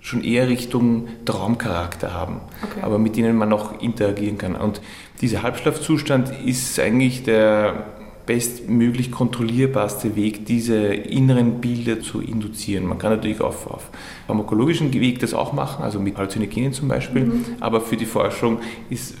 schon 0.00 0.24
eher 0.24 0.48
Richtung 0.48 1.08
Traumcharakter 1.26 2.14
haben, 2.14 2.40
okay. 2.62 2.80
aber 2.80 2.98
mit 2.98 3.16
denen 3.16 3.36
man 3.36 3.50
noch 3.50 3.80
interagieren 3.82 4.38
kann. 4.38 4.56
Und 4.56 4.80
dieser 5.20 5.42
Halbschlafzustand 5.42 6.32
ist 6.46 6.80
eigentlich 6.80 7.24
der 7.24 7.84
bestmöglich 8.28 9.10
kontrollierbarste 9.10 10.14
Weg, 10.14 10.44
diese 10.44 10.76
inneren 10.76 11.62
Bilder 11.62 12.02
zu 12.02 12.20
induzieren. 12.20 12.84
Man 12.84 12.98
kann 12.98 13.10
natürlich 13.10 13.40
auf, 13.40 13.66
auf 13.66 13.90
pharmakologischen 14.26 14.92
Weg 14.92 15.18
das 15.20 15.32
auch 15.32 15.54
machen, 15.54 15.82
also 15.82 15.98
mit 15.98 16.18
Halluzinogenen 16.18 16.74
zum 16.74 16.88
Beispiel, 16.88 17.24
mhm. 17.24 17.44
aber 17.58 17.80
für 17.80 17.96
die 17.96 18.04
Forschung 18.04 18.58
ist, 18.90 19.14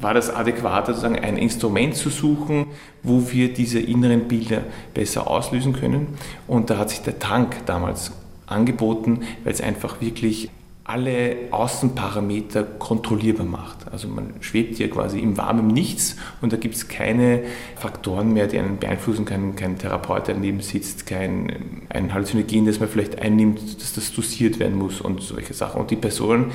war 0.00 0.14
das 0.14 0.30
adäquat, 0.30 0.86
sozusagen 0.86 1.18
ein 1.18 1.36
Instrument 1.36 1.96
zu 1.96 2.10
suchen, 2.10 2.66
wo 3.02 3.28
wir 3.32 3.52
diese 3.52 3.80
inneren 3.80 4.28
Bilder 4.28 4.62
besser 4.94 5.28
auslösen 5.28 5.72
können. 5.72 6.06
Und 6.46 6.70
da 6.70 6.78
hat 6.78 6.90
sich 6.90 7.00
der 7.00 7.18
Tank 7.18 7.66
damals 7.66 8.12
angeboten, 8.46 9.22
weil 9.42 9.52
es 9.52 9.60
einfach 9.60 10.00
wirklich 10.00 10.48
alle 10.92 11.36
Außenparameter 11.50 12.64
kontrollierbar 12.64 13.46
macht. 13.46 13.90
Also 13.90 14.08
man 14.08 14.34
schwebt 14.40 14.76
hier 14.76 14.90
quasi 14.90 15.20
im 15.20 15.38
warmen 15.38 15.68
Nichts 15.68 16.16
und 16.42 16.52
da 16.52 16.58
gibt 16.58 16.74
es 16.74 16.88
keine 16.88 17.44
Faktoren 17.76 18.34
mehr, 18.34 18.46
die 18.46 18.58
einen 18.58 18.76
beeinflussen 18.78 19.24
können, 19.24 19.56
kein 19.56 19.78
Therapeut, 19.78 20.28
der 20.28 20.34
daneben 20.34 20.60
sitzt, 20.60 21.06
kein 21.06 21.82
ein 21.88 22.12
Halluzinogen, 22.12 22.66
das 22.66 22.78
man 22.78 22.90
vielleicht 22.90 23.18
einnimmt, 23.20 23.80
dass 23.80 23.94
das 23.94 24.12
dosiert 24.12 24.58
werden 24.58 24.76
muss 24.76 25.00
und 25.00 25.22
solche 25.22 25.54
Sachen. 25.54 25.80
Und 25.80 25.90
die 25.90 25.96
Personen, 25.96 26.52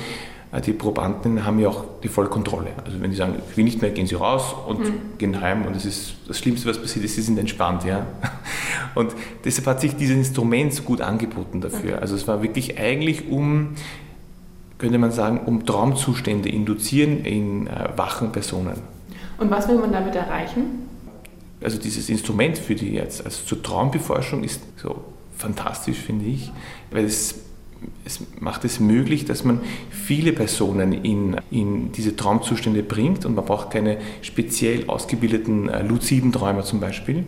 äh, 0.52 0.60
die 0.60 0.72
Probanden 0.72 1.44
haben 1.44 1.58
ja 1.58 1.68
auch 1.68 1.84
die 2.04 2.08
volle 2.08 2.28
Kontrolle. 2.28 2.70
Also 2.84 3.00
wenn 3.00 3.10
sie 3.10 3.16
sagen, 3.16 3.34
ich 3.50 3.56
will 3.56 3.64
nicht 3.64 3.82
mehr, 3.82 3.90
gehen 3.90 4.06
sie 4.06 4.14
raus 4.14 4.54
und 4.68 4.80
mhm. 4.80 5.00
gehen 5.18 5.40
heim 5.40 5.66
und 5.66 5.74
das 5.74 5.84
ist 5.84 6.14
das 6.28 6.38
Schlimmste, 6.38 6.68
was 6.68 6.80
passiert 6.80 7.04
ist, 7.04 7.16
sie 7.16 7.22
sind 7.22 7.40
entspannt. 7.40 7.84
Ja? 7.84 8.06
Und 8.94 9.16
deshalb 9.44 9.66
hat 9.66 9.80
sich 9.80 9.96
dieses 9.96 10.16
Instrument 10.16 10.72
so 10.72 10.84
gut 10.84 11.00
angeboten 11.00 11.60
dafür. 11.60 11.94
Okay. 11.94 12.00
Also 12.00 12.14
es 12.14 12.28
war 12.28 12.42
wirklich 12.42 12.78
eigentlich 12.78 13.28
um 13.28 13.74
könnte 14.78 14.98
man 14.98 15.10
sagen, 15.10 15.40
um 15.44 15.66
Traumzustände 15.66 16.48
induzieren 16.48 17.24
in 17.24 17.66
äh, 17.66 17.90
wachen 17.96 18.32
Personen. 18.32 18.80
Und 19.38 19.50
was 19.50 19.68
will 19.68 19.78
man 19.78 19.92
damit 19.92 20.14
erreichen? 20.14 20.88
Also 21.60 21.78
dieses 21.78 22.08
Instrument 22.08 22.56
für 22.56 22.74
die 22.74 22.92
jetzt, 22.92 23.24
also 23.24 23.44
zur 23.44 23.62
Traumbeforschung 23.62 24.44
ist 24.44 24.60
so 24.76 25.02
fantastisch, 25.36 25.98
finde 25.98 26.26
ich, 26.26 26.52
weil 26.90 27.04
es, 27.04 27.34
es 28.04 28.20
macht 28.38 28.64
es 28.64 28.78
möglich, 28.78 29.24
dass 29.24 29.44
man 29.44 29.60
viele 29.90 30.32
Personen 30.32 30.92
in, 30.92 31.36
in 31.50 31.92
diese 31.92 32.14
Traumzustände 32.14 32.84
bringt 32.84 33.24
und 33.24 33.34
man 33.34 33.44
braucht 33.44 33.70
keine 33.70 33.98
speziell 34.22 34.88
ausgebildeten 34.88 35.68
äh, 35.68 35.82
luziden 35.82 36.32
Träumer 36.32 36.62
zum 36.62 36.78
Beispiel, 36.78 37.24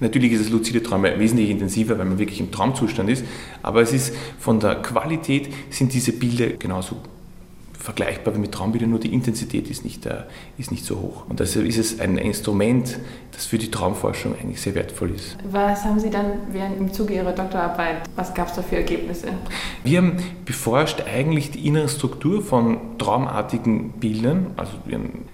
Natürlich 0.00 0.32
ist 0.32 0.44
das 0.44 0.50
luzide 0.50 0.82
Träume 0.82 1.18
wesentlich 1.18 1.50
intensiver, 1.50 1.98
weil 1.98 2.06
man 2.06 2.18
wirklich 2.18 2.40
im 2.40 2.50
Traumzustand 2.50 3.10
ist, 3.10 3.24
aber 3.62 3.82
es 3.82 3.92
ist 3.92 4.14
von 4.38 4.60
der 4.60 4.76
Qualität 4.76 5.48
sind 5.70 5.92
diese 5.92 6.12
Bilder 6.12 6.48
genauso 6.58 6.96
vergleichbar 7.78 8.34
wie 8.34 8.40
mit 8.40 8.52
Traumbildern, 8.52 8.90
nur 8.90 8.98
die 8.98 9.14
Intensität 9.14 9.70
ist 9.70 9.84
nicht, 9.84 10.04
äh, 10.04 10.24
ist 10.58 10.70
nicht 10.70 10.84
so 10.84 10.96
hoch. 10.96 11.24
Und 11.28 11.40
deshalb 11.40 11.64
ist 11.64 11.78
es 11.78 12.00
ein 12.00 12.18
Instrument, 12.18 12.98
das 13.32 13.46
für 13.46 13.56
die 13.56 13.70
Traumforschung 13.70 14.34
eigentlich 14.38 14.60
sehr 14.60 14.74
wertvoll 14.74 15.12
ist. 15.12 15.38
Was 15.50 15.84
haben 15.84 15.98
Sie 16.00 16.10
dann 16.10 16.32
während 16.50 16.78
im 16.78 16.92
Zuge 16.92 17.14
Ihrer 17.14 17.32
Doktorarbeit, 17.32 18.02
was 18.16 18.34
gab 18.34 18.48
es 18.48 18.54
da 18.54 18.62
für 18.62 18.76
Ergebnisse? 18.76 19.28
Wir 19.84 19.98
haben 19.98 20.16
beforscht 20.44 21.02
eigentlich 21.02 21.52
die 21.52 21.66
innere 21.66 21.88
Struktur 21.88 22.42
von 22.42 22.98
traumartigen 22.98 23.92
Bildern, 23.92 24.48
also 24.56 24.72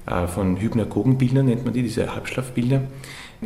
äh, 0.07 0.27
von 0.29 0.59
Hypnagogenbildern 0.59 1.47
nennt 1.47 1.65
man 1.65 1.73
die, 1.73 1.83
diese 1.83 2.15
Halbschlafbilder 2.15 2.83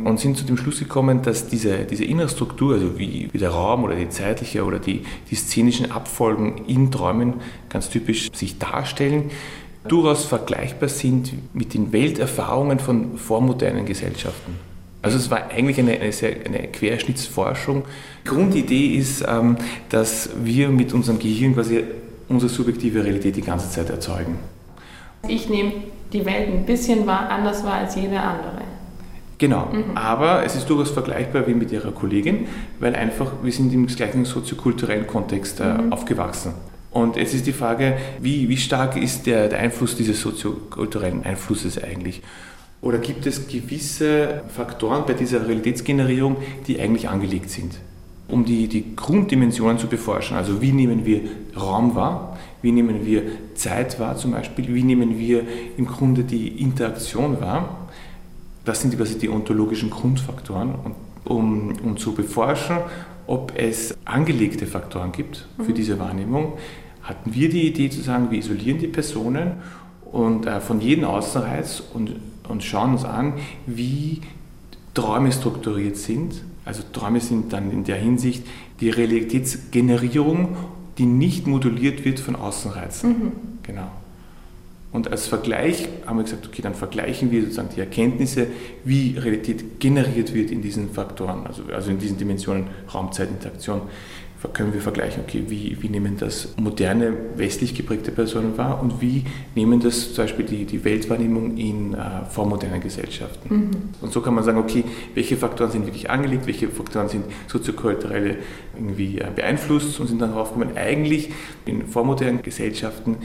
und 0.03 0.19
sind 0.19 0.37
zu 0.37 0.45
dem 0.45 0.57
Schluss 0.57 0.79
gekommen, 0.79 1.21
dass 1.21 1.47
diese, 1.47 1.85
diese 1.85 2.05
innere 2.05 2.29
Struktur, 2.29 2.73
also 2.73 2.97
wie, 2.97 3.29
wie 3.31 3.37
der 3.37 3.49
Raum 3.49 3.83
oder 3.83 3.95
die 3.95 4.09
zeitliche 4.09 4.63
oder 4.63 4.79
die, 4.79 5.03
die 5.29 5.35
szenischen 5.35 5.91
Abfolgen 5.91 6.65
in 6.67 6.91
Träumen 6.91 7.35
ganz 7.69 7.89
typisch 7.89 8.29
sich 8.33 8.57
darstellen, 8.57 9.31
durchaus 9.87 10.25
vergleichbar 10.25 10.89
sind 10.89 11.33
mit 11.53 11.73
den 11.73 11.91
Welterfahrungen 11.91 12.79
von 12.79 13.17
vormodernen 13.17 13.85
Gesellschaften. 13.85 14.55
Also 15.01 15.17
es 15.17 15.31
war 15.31 15.49
eigentlich 15.49 15.79
eine, 15.79 15.99
eine, 15.99 16.11
sehr, 16.11 16.35
eine 16.45 16.67
Querschnittsforschung. 16.67 17.83
Grundidee 18.25 18.95
ist, 18.97 19.23
ähm, 19.27 19.57
dass 19.87 20.29
wir 20.43 20.69
mit 20.69 20.93
unserem 20.93 21.19
Gehirn 21.19 21.53
quasi 21.53 21.83
unsere 22.27 22.49
subjektive 22.51 23.03
Realität 23.03 23.35
die 23.37 23.41
ganze 23.41 23.69
Zeit 23.69 23.89
erzeugen. 23.89 24.37
Ich 25.27 25.49
nehme 25.49 25.71
die 26.11 26.25
Welt 26.25 26.49
ein 26.49 26.65
bisschen 26.65 27.07
anders 27.07 27.63
wahr 27.63 27.75
als 27.75 27.95
jede 27.95 28.19
andere. 28.19 28.61
Genau, 29.39 29.69
mhm. 29.71 29.95
aber 29.95 30.43
es 30.45 30.55
ist 30.55 30.69
durchaus 30.69 30.91
vergleichbar 30.91 31.47
wie 31.47 31.53
mit 31.53 31.71
ihrer 31.71 31.93
Kollegin, 31.93 32.47
weil 32.79 32.93
einfach 32.93 33.31
wir 33.41 33.53
sind 33.53 33.73
im 33.73 33.87
gleichen 33.87 34.25
soziokulturellen 34.25 35.07
Kontext 35.07 35.61
äh, 35.61 35.75
mhm. 35.75 35.93
aufgewachsen. 35.93 36.53
Und 36.91 37.15
jetzt 37.15 37.33
ist 37.33 37.47
die 37.47 37.53
Frage, 37.53 37.97
wie, 38.19 38.49
wie 38.49 38.57
stark 38.57 38.97
ist 38.97 39.27
der, 39.27 39.47
der 39.47 39.59
Einfluss 39.59 39.95
dieses 39.95 40.19
soziokulturellen 40.19 41.23
Einflusses 41.23 41.81
eigentlich? 41.81 42.21
Oder 42.81 42.97
gibt 42.97 43.25
es 43.25 43.47
gewisse 43.47 44.41
Faktoren 44.49 45.03
bei 45.05 45.13
dieser 45.13 45.47
Realitätsgenerierung, 45.47 46.37
die 46.67 46.79
eigentlich 46.79 47.07
angelegt 47.07 47.49
sind? 47.49 47.79
Um 48.27 48.43
die, 48.43 48.67
die 48.67 48.95
Grunddimensionen 48.95 49.77
zu 49.77 49.87
beforschen, 49.87 50.35
also 50.35 50.61
wie 50.61 50.71
nehmen 50.71 51.05
wir 51.05 51.21
Raum 51.55 51.95
wahr, 51.95 52.37
wie 52.61 52.71
nehmen 52.71 53.05
wir 53.05 53.23
Zeit 53.55 53.99
wahr 53.99 54.17
zum 54.17 54.31
Beispiel, 54.31 54.73
wie 54.73 54.83
nehmen 54.83 55.17
wir 55.17 55.43
im 55.77 55.85
Grunde 55.85 56.23
die 56.23 56.61
Interaktion 56.61 57.39
wahr, 57.41 57.78
das 58.69 58.81
sind 58.81 58.95
quasi 58.95 59.17
die 59.17 59.29
ontologischen 59.29 59.89
Grundfaktoren, 59.89 60.75
um, 61.25 61.73
um 61.83 61.97
zu 61.97 62.13
beforschen, 62.13 62.77
ob 63.25 63.51
es 63.55 63.97
angelegte 64.05 64.67
Faktoren 64.67 65.11
gibt 65.11 65.47
für 65.57 65.71
mhm. 65.71 65.73
diese 65.73 65.97
Wahrnehmung. 65.97 66.53
Hatten 67.01 67.33
wir 67.33 67.49
die 67.49 67.67
Idee 67.67 67.89
zu 67.89 68.01
sagen, 68.01 68.29
wir 68.29 68.37
isolieren 68.37 68.77
die 68.77 68.85
Personen 68.85 69.53
und 70.11 70.45
äh, 70.45 70.59
von 70.61 70.81
jedem 70.81 71.05
Außenreiz 71.05 71.81
und, 71.95 72.11
und 72.47 72.63
schauen 72.63 72.91
uns 72.91 73.05
an, 73.05 73.33
wie 73.65 74.21
Träume 74.93 75.31
strukturiert 75.31 75.97
sind. 75.97 76.43
Also 76.63 76.83
Träume 76.93 77.21
sind 77.21 77.51
dann 77.51 77.71
in 77.71 77.85
der 77.85 77.95
Hinsicht 77.95 78.45
die 78.81 78.91
Realitätsgenerierung, 78.91 80.55
die 80.99 81.07
nicht 81.07 81.47
moduliert 81.47 82.05
wird 82.05 82.19
von 82.19 82.35
Außenreizen. 82.35 83.09
Mhm. 83.09 83.31
Genau. 83.63 83.89
Und 84.91 85.11
als 85.11 85.27
Vergleich 85.27 85.87
haben 86.07 86.17
wir 86.17 86.23
gesagt, 86.23 86.47
okay, 86.47 86.63
dann 86.63 86.73
vergleichen 86.73 87.29
wir 87.29 87.43
sozusagen 87.43 87.69
die 87.75 87.79
Erkenntnisse, 87.79 88.47
wie 88.83 89.17
Realität 89.17 89.79
generiert 89.79 90.33
wird 90.33 90.49
in 90.49 90.61
diesen 90.61 90.89
Faktoren, 90.89 91.45
also, 91.45 91.63
also 91.71 91.91
in 91.91 91.99
diesen 91.99 92.17
Dimensionen 92.17 92.67
Raumzeit, 92.91 93.29
Interaktion. 93.29 93.81
Können 94.53 94.73
wir 94.73 94.79
vergleichen, 94.79 95.23
okay, 95.27 95.43
wie, 95.49 95.75
wie 95.81 95.89
nehmen 95.89 96.15
das 96.17 96.53
moderne, 96.55 97.11
westlich 97.35 97.75
geprägte 97.75 98.09
Personen 98.13 98.57
wahr 98.57 98.81
und 98.81 99.01
wie 99.01 99.25
nehmen 99.53 99.81
das 99.81 100.13
zum 100.13 100.23
Beispiel 100.23 100.45
die, 100.45 100.63
die 100.63 100.85
Weltwahrnehmung 100.85 101.57
in 101.57 101.93
äh, 101.93 102.23
vormodernen 102.29 102.79
Gesellschaften. 102.79 103.53
Mhm. 103.53 103.71
Und 103.99 104.13
so 104.13 104.21
kann 104.21 104.33
man 104.33 104.45
sagen, 104.45 104.57
okay, 104.57 104.85
welche 105.13 105.35
Faktoren 105.35 105.71
sind 105.71 105.85
wirklich 105.85 106.09
angelegt, 106.09 106.47
welche 106.47 106.69
Faktoren 106.69 107.09
sind 107.09 107.25
soziokulturell 107.47 108.37
irgendwie 108.77 109.19
äh, 109.19 109.27
beeinflusst 109.35 109.99
und 109.99 110.07
sind 110.07 110.21
dann 110.21 110.31
darauf 110.31 110.53
gekommen, 110.53 110.77
eigentlich 110.77 111.31
in 111.65 111.85
vormodernen 111.85 112.41
Gesellschaften 112.41 113.17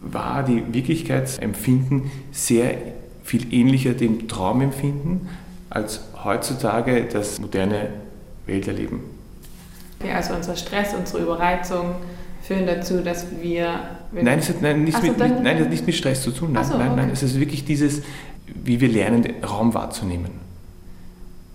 war 0.00 0.42
die 0.42 0.72
Wirklichkeitsempfinden 0.72 2.10
sehr 2.32 2.76
viel 3.22 3.52
ähnlicher 3.52 3.92
dem 3.92 4.28
Traumempfinden 4.28 5.28
als 5.68 6.00
heutzutage 6.24 7.04
das 7.04 7.38
moderne 7.38 7.90
Welterleben. 8.46 9.00
Ja, 10.04 10.16
also 10.16 10.34
unser 10.34 10.56
Stress, 10.56 10.94
unsere 10.94 11.22
Überreizung 11.22 11.94
führen 12.42 12.66
dazu, 12.66 13.02
dass 13.02 13.26
wir... 13.40 13.80
Nein, 14.12 14.38
es 14.38 14.48
hat, 14.48 14.62
nein, 14.62 14.82
nichts, 14.82 15.02
mit, 15.02 15.18
nein, 15.18 15.46
es 15.46 15.60
hat 15.60 15.70
nichts 15.70 15.86
mit 15.86 15.94
Stress 15.94 16.22
zu 16.22 16.30
tun. 16.32 16.52
Nein, 16.52 16.64
so, 16.64 16.76
nein, 16.76 16.88
okay. 16.88 17.00
nein, 17.02 17.10
es 17.10 17.22
ist 17.22 17.38
wirklich 17.38 17.64
dieses, 17.64 18.02
wie 18.46 18.80
wir 18.80 18.88
lernen, 18.88 19.24
Raum 19.44 19.74
wahrzunehmen. 19.74 20.30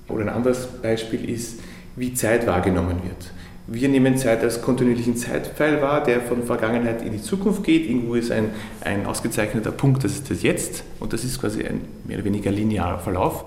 Oder 0.08 0.24
ein 0.24 0.30
anderes 0.30 0.68
Beispiel 0.82 1.28
ist, 1.28 1.60
wie 1.96 2.14
Zeit 2.14 2.46
wahrgenommen 2.46 3.02
wird. 3.04 3.32
Wir 3.68 3.90
nehmen 3.90 4.16
Zeit 4.16 4.44
als 4.44 4.62
kontinuierlichen 4.62 5.18
Zeitpfeil 5.18 5.82
wahr, 5.82 6.04
der 6.04 6.22
von 6.22 6.44
Vergangenheit 6.44 7.02
in 7.02 7.14
die 7.14 7.22
Zukunft 7.22 7.64
geht. 7.64 7.90
Irgendwo 7.90 8.14
ist 8.14 8.32
ein, 8.32 8.52
ein 8.82 9.08
ausgezeichneter 9.08 9.72
Punkt, 9.72 10.04
das 10.04 10.12
ist 10.12 10.30
das 10.30 10.44
Jetzt 10.44 10.84
und 11.00 11.14
das 11.14 11.24
ist 11.24 11.42
quasi 11.42 11.64
ein 11.64 11.82
mehr 12.04 12.18
oder 12.18 12.26
weniger 12.26 12.52
linearer 12.52 13.00
Verlauf. 13.00 13.46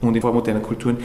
Und 0.00 0.14
in 0.14 0.22
vormodernen 0.22 0.62
Kulturen 0.62 0.98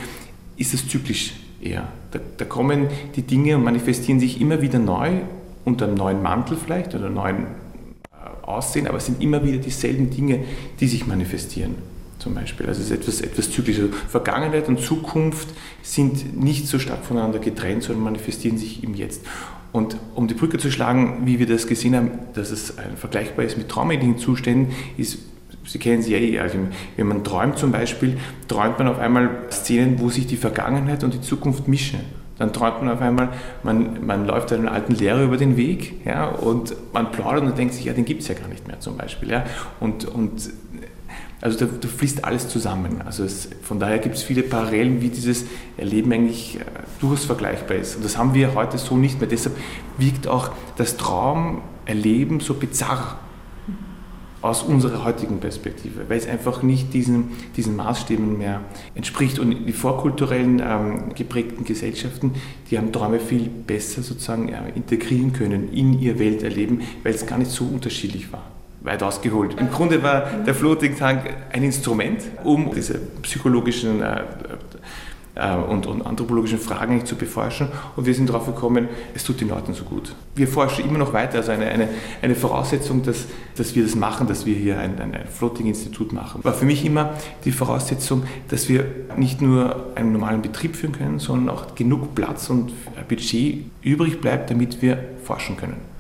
ist 0.58 0.76
es 0.76 0.88
zyklisch 0.88 1.34
eher. 1.60 1.88
Da, 2.12 2.20
da 2.38 2.46
kommen 2.46 2.88
die 3.16 3.24
Dinge 3.24 3.58
und 3.58 3.64
manifestieren 3.64 4.20
sich 4.20 4.40
immer 4.40 4.62
wieder 4.62 4.78
neu 4.78 5.22
unter 5.66 5.86
einem 5.86 5.96
neuen 5.96 6.22
Mantel 6.22 6.56
vielleicht 6.56 6.94
oder 6.94 7.06
einem 7.06 7.16
neuen 7.16 7.38
äh, 7.44 8.46
Aussehen, 8.46 8.88
aber 8.88 8.98
es 8.98 9.08
sind 9.08 9.24
immer 9.24 9.44
wieder 9.44 9.58
dieselben 9.58 10.12
Dinge, 10.12 10.44
die 10.80 10.88
sich 10.88 11.08
manifestieren 11.08 11.76
zum 12.22 12.36
Beispiel. 12.36 12.68
Also 12.68 12.82
es 12.82 12.92
ist 12.92 12.96
etwas, 12.96 13.22
etwas 13.22 13.52
zyklisch. 13.52 13.80
Also 13.80 13.90
Vergangenheit 14.08 14.68
und 14.68 14.80
Zukunft 14.80 15.50
sind 15.82 16.42
nicht 16.42 16.68
so 16.68 16.80
stark 16.80 17.04
voneinander 17.04 17.40
getrennt, 17.40 17.84
sondern 17.84 18.04
manifestieren 18.04 18.58
sich 18.58 18.84
im 18.84 18.94
Jetzt. 18.94 19.26
Und 19.72 19.98
um 20.16 20.28
die 20.28 20.34
Brücke 20.34 20.58
zu 20.58 20.70
schlagen, 20.70 21.22
wie 21.26 21.40
wir 21.40 21.48
das 21.48 21.66
gesehen 21.68 21.96
haben, 21.96 22.12
dass 22.34 22.52
es 22.52 22.74
vergleichbar 22.96 23.46
ist 23.46 23.58
mit 23.58 23.70
traumähnlichen 23.70 24.18
Zuständen, 24.18 24.74
ist, 24.98 25.20
Sie 25.64 25.78
kennen 25.78 26.02
sie 26.02 26.14
ja 26.14 26.18
eh, 26.18 26.40
also 26.40 26.58
wenn 26.98 27.08
man 27.08 27.24
träumt 27.24 27.58
zum 27.58 27.72
Beispiel, 27.72 28.18
träumt 28.48 28.80
man 28.80 28.88
auf 28.88 28.98
einmal 28.98 29.30
Szenen, 29.52 30.00
wo 30.00 30.10
sich 30.10 30.26
die 30.26 30.38
Vergangenheit 30.38 31.04
und 31.04 31.14
die 31.14 31.22
Zukunft 31.22 31.68
mischen. 31.68 32.00
Dann 32.40 32.52
träumt 32.52 32.82
man 32.82 32.90
auf 32.90 33.02
einmal, 33.02 33.30
man, 33.62 34.04
man 34.04 34.26
läuft 34.26 34.52
einem 34.52 34.68
alten 34.68 34.96
Lehrer 34.96 35.22
über 35.22 35.38
den 35.38 35.58
Weg 35.58 36.04
ja, 36.06 36.28
und 36.28 36.76
man 36.92 37.12
plaudert 37.12 37.44
und 37.44 37.58
denkt 37.58 37.76
sich, 37.76 37.86
ja, 37.86 37.94
den 37.94 38.06
gibt 38.06 38.24
es 38.24 38.30
ja 38.30 38.34
gar 38.34 38.48
nicht 38.48 38.68
mehr 38.68 38.80
zum 38.80 38.98
Beispiel. 38.98 39.30
Ja. 39.30 39.46
Und, 39.80 40.06
und 40.06 40.50
also 41.42 41.58
da, 41.58 41.66
da, 41.66 41.88
fließt 41.88 42.24
alles 42.24 42.48
zusammen. 42.48 43.02
Also 43.02 43.24
es, 43.24 43.50
von 43.64 43.80
daher 43.80 43.98
gibt 43.98 44.16
es 44.16 44.22
viele 44.22 44.44
Parallelen, 44.44 45.02
wie 45.02 45.10
dieses 45.10 45.46
Erleben 45.76 46.14
eigentlich 46.14 46.60
äh, 46.60 46.64
durchaus 47.00 47.26
vergleichbar 47.26 47.78
ist. 47.78 47.96
Und 47.96 48.06
das 48.06 48.16
haben 48.16 48.36
wir 48.36 48.54
heute 48.54 48.78
so 48.78 48.96
nicht 48.96 49.20
mehr. 49.20 49.28
Deshalb 49.28 49.58
wirkt 49.98 50.28
auch 50.28 50.52
das 50.78 50.98
Traumerleben 50.98 52.42
so 52.42 52.54
bizarr 52.54 53.20
aus 54.44 54.64
unserer 54.64 55.04
heutigen 55.04 55.40
Perspektive, 55.40 56.10
weil 56.10 56.18
es 56.18 56.28
einfach 56.28 56.64
nicht 56.64 56.94
diesen, 56.94 57.32
diesen 57.56 57.76
Maßstäben 57.76 58.38
mehr 58.38 58.62
entspricht. 58.94 59.40
Und 59.40 59.66
die 59.66 59.74
vorkulturellen 59.74 60.62
ähm, 60.64 61.14
geprägten 61.16 61.64
Gesellschaften, 61.64 62.36
die 62.70 62.78
haben 62.78 62.92
Träume 62.92 63.20
viel 63.20 63.50
besser 63.50 64.04
sozusagen 64.04 64.50
äh, 64.50 64.70
integrieren 64.76 65.34
können 65.34 65.74
in 65.74 66.00
ihr 66.00 66.20
Welterleben, 66.20 66.82
weil 67.02 67.16
es 67.16 67.26
gar 67.26 67.40
nicht 67.40 67.52
so 67.52 67.66
unterschiedlich 67.66 68.32
war 68.32 68.61
weit 68.82 69.04
ausgeholt. 69.04 69.60
Im 69.60 69.70
Grunde 69.72 70.02
war 70.04 70.26
der 70.46 70.56
Floating 70.56 70.98
Tank 70.98 71.22
ein 71.52 71.64
Instrument, 71.64 72.22
um 72.44 72.74
diese 72.74 73.00
psychologischen 73.22 74.02
äh, 74.02 74.22
äh, 75.34 75.56
und, 75.56 75.88
und, 75.88 76.02
anthropologischen 76.02 76.60
Fragen 76.60 77.06
zu 77.06 77.16
beforschen. 77.16 77.70
Und 77.96 78.06
wir 78.06 78.14
sind 78.14 78.28
darauf 78.28 78.46
gekommen, 78.46 78.90
es 79.14 79.24
tut 79.24 79.40
den 79.40 79.48
Leuten 79.48 79.74
so 79.74 79.86
gut. 79.86 80.14
Wir 80.36 80.48
forschen 80.48 80.88
immer 80.90 80.98
noch 80.98 81.14
weiter. 81.14 81.38
Also 81.38 81.52
eine, 81.52 81.68
eine, 81.68 81.88
eine 82.22 82.36
Voraussetzung, 82.36 83.02
dass, 83.04 83.28
dass 83.56 83.74
wir 83.74 83.84
das 83.84 83.96
machen, 83.96 84.28
dass 84.28 84.46
wir 84.46 84.56
hier 84.56 84.78
ein, 84.80 85.00
ein, 85.00 85.16
ein 85.16 85.28
Floating-Institut 85.28 86.12
machen, 86.12 86.44
war 86.44 86.54
für 86.54 86.66
mich 86.66 86.84
immer 86.86 87.14
die 87.46 87.52
Voraussetzung, 87.52 88.24
dass 88.50 88.68
wir 88.68 88.86
nicht 89.16 89.42
nur 89.42 89.94
einen 89.96 90.12
normalen 90.12 90.42
Betrieb 90.42 90.76
führen 90.76 90.94
können, 90.94 91.20
sondern 91.20 91.56
auch 91.56 91.76
genug 91.76 92.14
Platz 92.14 92.50
und 92.50 92.74
Budget 93.08 93.66
übrig 93.82 94.20
bleibt, 94.20 94.50
damit 94.50 94.82
wir 94.82 94.98
forschen 95.24 95.56
können. 95.56 95.91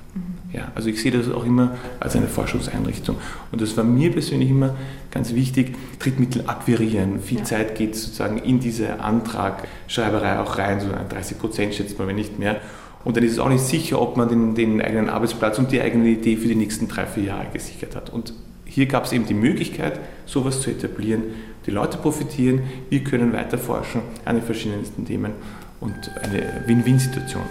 Ja, 0.53 0.71
also 0.75 0.89
ich 0.89 1.01
sehe 1.01 1.11
das 1.11 1.31
auch 1.31 1.45
immer 1.45 1.77
als 1.99 2.15
eine 2.15 2.27
Forschungseinrichtung. 2.27 3.15
Und 3.51 3.61
das 3.61 3.77
war 3.77 3.85
mir 3.85 4.11
persönlich 4.11 4.49
immer 4.49 4.75
ganz 5.09 5.33
wichtig, 5.33 5.75
Drittmittel 5.99 6.43
akquirieren. 6.47 7.21
Viel 7.21 7.39
ja. 7.39 7.43
Zeit 7.45 7.75
geht 7.75 7.95
sozusagen 7.95 8.37
in 8.37 8.59
diese 8.59 8.99
Antragschreiberei 8.99 10.39
auch 10.39 10.57
rein, 10.57 10.81
so 10.81 10.87
30 10.87 11.39
Prozent 11.39 11.73
schätzt 11.73 11.97
man, 11.97 12.07
wenn 12.07 12.17
nicht 12.17 12.37
mehr. 12.37 12.59
Und 13.03 13.17
dann 13.17 13.23
ist 13.23 13.33
es 13.33 13.39
auch 13.39 13.49
nicht 13.49 13.63
sicher, 13.63 14.01
ob 14.01 14.17
man 14.17 14.27
den, 14.27 14.53
den 14.53 14.81
eigenen 14.81 15.09
Arbeitsplatz 15.09 15.57
und 15.57 15.71
die 15.71 15.81
eigene 15.81 16.09
Idee 16.09 16.35
für 16.35 16.47
die 16.47 16.55
nächsten 16.55 16.87
drei, 16.87 17.05
vier 17.05 17.23
Jahre 17.23 17.47
gesichert 17.51 17.95
hat. 17.95 18.09
Und 18.09 18.33
hier 18.65 18.85
gab 18.85 19.05
es 19.05 19.13
eben 19.13 19.25
die 19.25 19.33
Möglichkeit, 19.33 19.99
sowas 20.25 20.61
zu 20.61 20.69
etablieren. 20.69 21.23
Die 21.65 21.71
Leute 21.71 21.97
profitieren, 21.97 22.61
wir 22.89 23.03
können 23.03 23.33
weiter 23.33 23.57
forschen 23.57 24.01
an 24.25 24.35
den 24.35 24.45
verschiedensten 24.45 25.05
Themen 25.05 25.31
und 25.79 26.11
eine 26.21 26.63
Win-Win-Situation. 26.67 27.43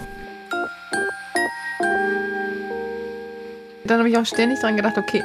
Dann 3.91 3.99
habe 3.99 4.09
ich 4.09 4.17
auch 4.17 4.25
ständig 4.25 4.59
dran 4.59 4.77
gedacht, 4.77 4.97
okay, 4.97 5.21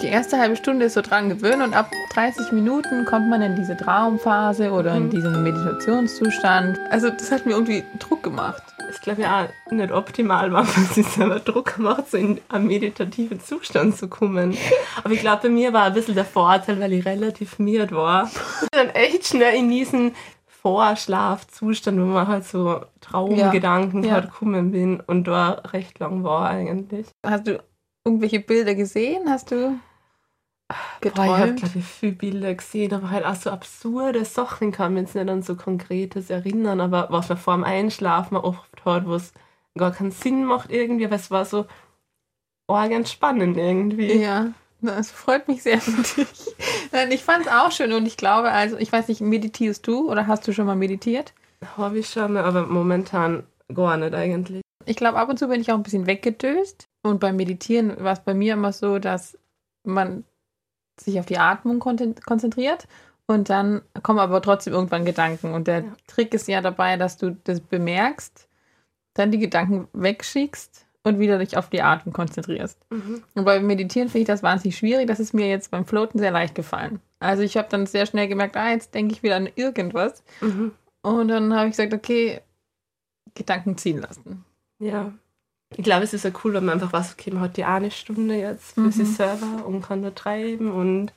die 0.00 0.06
erste 0.06 0.38
halbe 0.38 0.56
Stunde 0.56 0.86
ist 0.86 0.94
so 0.94 1.00
dran 1.00 1.28
gewöhnt 1.28 1.62
und 1.62 1.74
ab 1.74 1.90
30 2.14 2.52
Minuten 2.52 3.04
kommt 3.04 3.28
man 3.28 3.42
in 3.42 3.56
diese 3.56 3.76
Traumphase 3.76 4.70
oder 4.70 4.94
in 4.94 5.06
mhm. 5.06 5.10
diesen 5.10 5.42
Meditationszustand. 5.42 6.78
Also 6.90 7.10
das 7.10 7.32
hat 7.32 7.46
mir 7.46 7.52
irgendwie 7.52 7.82
Druck 7.98 8.22
gemacht. 8.22 8.62
Ich 8.92 9.00
glaube 9.00 9.22
ja 9.22 9.48
nicht 9.70 9.90
optimal 9.90 10.52
war, 10.52 10.66
wenn 10.76 10.84
sich 10.84 11.06
selber 11.06 11.40
Druck 11.40 11.78
macht, 11.78 12.10
so 12.10 12.16
in 12.16 12.40
einen 12.48 12.68
meditativen 12.68 13.40
Zustand 13.40 13.96
zu 13.96 14.06
kommen. 14.06 14.56
Aber 15.02 15.12
ich 15.12 15.20
glaube, 15.20 15.42
bei 15.44 15.48
mir 15.48 15.72
war 15.72 15.84
ein 15.84 15.94
bisschen 15.94 16.14
der 16.14 16.24
Vorteil, 16.24 16.78
weil 16.78 16.92
ich 16.92 17.04
relativ 17.04 17.58
miert 17.58 17.90
war. 17.90 18.30
Dann 18.70 18.90
echt 18.90 19.26
schnell 19.26 19.54
in 19.54 19.68
diesen 19.68 20.14
Vorschlafzustand, 20.46 21.98
wo 22.00 22.04
man 22.04 22.28
halt 22.28 22.44
so 22.44 22.82
Traumgedanken 23.00 24.04
ja. 24.04 24.12
hat, 24.12 24.30
kommen 24.30 24.70
bin 24.70 25.00
und 25.00 25.26
da 25.26 25.62
recht 25.72 25.98
lang 25.98 26.22
war 26.22 26.50
eigentlich. 26.50 27.06
Hast 27.24 27.46
du 27.48 27.60
irgendwelche 28.06 28.40
Bilder 28.40 28.74
gesehen? 28.74 29.28
Hast 29.28 29.50
du 29.50 29.78
geträumt? 31.00 31.28
Boah, 31.28 31.36
ich 31.36 31.42
habe, 31.42 31.54
glaube 31.54 31.78
ich, 31.78 31.84
viele 31.84 32.12
Bilder 32.12 32.54
gesehen, 32.54 32.94
aber 32.94 33.10
halt 33.10 33.26
auch 33.26 33.34
so 33.34 33.50
absurde 33.50 34.24
Sachen 34.24 34.72
kann 34.72 34.94
man 34.94 35.04
jetzt 35.04 35.14
nicht 35.14 35.28
an 35.28 35.42
so 35.42 35.56
Konkretes 35.56 36.30
erinnern, 36.30 36.80
aber 36.80 37.08
was 37.10 37.28
man 37.28 37.38
vor 37.38 37.54
dem 37.54 37.64
Einschlafen 37.64 38.36
oft 38.36 38.84
hat, 38.84 39.06
wo 39.06 39.14
es 39.14 39.32
gar 39.76 39.92
keinen 39.92 40.10
Sinn 40.10 40.44
macht 40.44 40.72
irgendwie, 40.72 41.04
aber 41.04 41.16
es 41.16 41.30
war 41.30 41.44
so 41.44 41.66
oh, 42.68 42.88
ganz 42.88 43.12
spannend 43.12 43.56
irgendwie. 43.56 44.14
Ja. 44.14 44.52
Das 44.82 45.10
freut 45.10 45.48
mich 45.48 45.62
sehr 45.62 45.80
für 45.80 46.02
dich. 46.02 46.54
Ich 47.10 47.24
fand 47.24 47.46
es 47.46 47.52
auch 47.52 47.72
schön 47.72 47.92
und 47.92 48.06
ich 48.06 48.16
glaube, 48.16 48.52
also 48.52 48.76
ich 48.76 48.92
weiß 48.92 49.08
nicht, 49.08 49.22
meditierst 49.22 49.86
du 49.86 50.10
oder 50.10 50.26
hast 50.26 50.46
du 50.46 50.52
schon 50.52 50.66
mal 50.66 50.76
meditiert? 50.76 51.32
Habe 51.76 51.98
ich 51.98 52.10
schon 52.10 52.34
mal, 52.34 52.44
aber 52.44 52.66
momentan 52.66 53.44
gar 53.72 53.96
nicht 53.96 54.14
eigentlich. 54.14 54.60
Ich 54.86 54.96
glaube, 54.96 55.18
ab 55.18 55.28
und 55.28 55.38
zu 55.38 55.48
bin 55.48 55.60
ich 55.60 55.70
auch 55.70 55.76
ein 55.76 55.82
bisschen 55.82 56.06
weggedöst. 56.06 56.88
Und 57.02 57.20
beim 57.20 57.36
Meditieren 57.36 58.02
war 58.02 58.12
es 58.14 58.20
bei 58.20 58.34
mir 58.34 58.54
immer 58.54 58.72
so, 58.72 58.98
dass 58.98 59.38
man 59.84 60.24
sich 60.98 61.18
auf 61.18 61.26
die 61.26 61.38
Atmung 61.38 61.78
konzentriert 61.78 62.88
und 63.26 63.50
dann 63.50 63.82
kommen 64.02 64.20
aber 64.20 64.40
trotzdem 64.40 64.72
irgendwann 64.72 65.04
Gedanken. 65.04 65.52
Und 65.52 65.66
der 65.66 65.80
ja. 65.80 65.96
Trick 66.06 66.32
ist 66.32 66.48
ja 66.48 66.60
dabei, 66.60 66.96
dass 66.96 67.16
du 67.16 67.36
das 67.44 67.60
bemerkst, 67.60 68.48
dann 69.14 69.30
die 69.30 69.38
Gedanken 69.38 69.88
wegschickst 69.92 70.86
und 71.02 71.18
wieder 71.18 71.38
dich 71.38 71.56
auf 71.56 71.68
die 71.68 71.82
Atmung 71.82 72.12
konzentrierst. 72.12 72.78
Mhm. 72.90 73.22
Und 73.34 73.44
beim 73.44 73.66
Meditieren 73.66 74.08
finde 74.08 74.22
ich 74.22 74.26
das 74.26 74.42
wahnsinnig 74.42 74.76
schwierig. 74.76 75.06
Das 75.08 75.20
ist 75.20 75.34
mir 75.34 75.48
jetzt 75.48 75.70
beim 75.70 75.86
Floaten 75.86 76.18
sehr 76.18 76.30
leicht 76.30 76.54
gefallen. 76.54 77.00
Also 77.18 77.42
ich 77.42 77.56
habe 77.56 77.68
dann 77.70 77.86
sehr 77.86 78.06
schnell 78.06 78.28
gemerkt, 78.28 78.56
ah, 78.56 78.70
jetzt 78.70 78.94
denke 78.94 79.14
ich 79.14 79.22
wieder 79.22 79.36
an 79.36 79.48
irgendwas. 79.54 80.22
Mhm. 80.40 80.72
Und 81.02 81.28
dann 81.28 81.54
habe 81.54 81.66
ich 81.66 81.76
gesagt, 81.76 81.94
okay, 81.94 82.40
Gedanken 83.34 83.76
ziehen 83.76 83.98
lassen. 83.98 84.44
Ja. 84.78 85.12
Ich 85.76 85.84
glaube, 85.84 86.04
es 86.04 86.14
ist 86.14 86.24
ja 86.24 86.30
cool, 86.44 86.54
wenn 86.54 86.64
man 86.64 86.74
einfach 86.74 86.92
weiß, 86.92 87.12
okay, 87.12 87.30
man 87.32 87.42
hat 87.42 87.56
die 87.56 87.64
eine 87.64 87.90
Stunde 87.90 88.36
jetzt 88.36 88.74
für 88.74 88.80
mhm. 88.80 88.92
sich 88.92 89.08
selber 89.08 89.66
und 89.66 89.82
kann 89.82 90.02
da 90.02 90.10
treiben 90.10 90.70
und 90.70 91.12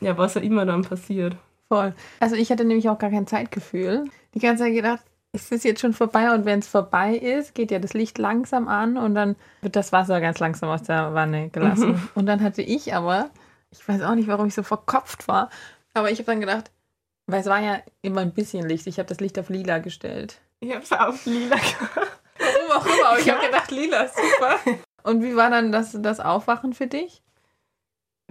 ja, 0.00 0.16
was 0.16 0.36
auch 0.36 0.42
immer 0.42 0.64
dann 0.64 0.82
passiert. 0.82 1.36
Voll. 1.68 1.94
Also 2.18 2.34
ich 2.34 2.50
hatte 2.50 2.64
nämlich 2.64 2.88
auch 2.88 2.98
gar 2.98 3.10
kein 3.10 3.26
Zeitgefühl. 3.26 4.04
Die 4.34 4.40
ganze 4.40 4.64
Zeit 4.64 4.74
gedacht, 4.74 5.02
ist 5.32 5.52
es 5.52 5.62
jetzt 5.62 5.80
schon 5.80 5.92
vorbei 5.92 6.34
und 6.34 6.44
wenn 6.44 6.58
es 6.58 6.66
vorbei 6.66 7.14
ist, 7.14 7.54
geht 7.54 7.70
ja 7.70 7.78
das 7.78 7.92
Licht 7.94 8.18
langsam 8.18 8.66
an 8.66 8.96
und 8.96 9.14
dann 9.14 9.36
wird 9.60 9.76
das 9.76 9.92
Wasser 9.92 10.20
ganz 10.20 10.40
langsam 10.40 10.70
aus 10.70 10.82
der 10.82 11.14
Wanne 11.14 11.50
gelassen. 11.50 11.92
Mhm. 11.92 12.08
Und 12.14 12.26
dann 12.26 12.42
hatte 12.42 12.62
ich 12.62 12.94
aber, 12.94 13.30
ich 13.70 13.86
weiß 13.86 14.02
auch 14.02 14.14
nicht, 14.14 14.28
warum 14.28 14.48
ich 14.48 14.54
so 14.54 14.62
verkopft 14.62 15.28
war, 15.28 15.50
aber 15.94 16.10
ich 16.10 16.18
habe 16.18 16.26
dann 16.26 16.40
gedacht, 16.40 16.72
weil 17.26 17.40
es 17.40 17.46
war 17.46 17.60
ja 17.60 17.78
immer 18.02 18.22
ein 18.22 18.32
bisschen 18.32 18.68
Licht, 18.68 18.88
ich 18.88 18.98
habe 18.98 19.08
das 19.08 19.20
Licht 19.20 19.38
auf 19.38 19.50
lila 19.50 19.78
gestellt. 19.78 20.40
Ich 20.58 20.74
habe 20.74 20.82
es 20.82 20.90
auf 20.90 21.24
lila 21.26 21.56
gemacht. 21.94 22.19
Warum 22.70 22.82
auch 22.82 22.86
immer, 22.86 23.08
aber 23.08 23.18
ich 23.18 23.30
habe 23.30 23.46
gedacht, 23.46 23.70
lila, 23.70 24.06
super. 24.08 24.58
Und 25.02 25.22
wie 25.22 25.34
war 25.36 25.50
dann 25.50 25.72
das, 25.72 25.96
das 26.00 26.20
Aufwachen 26.20 26.72
für 26.72 26.86
dich? 26.86 27.22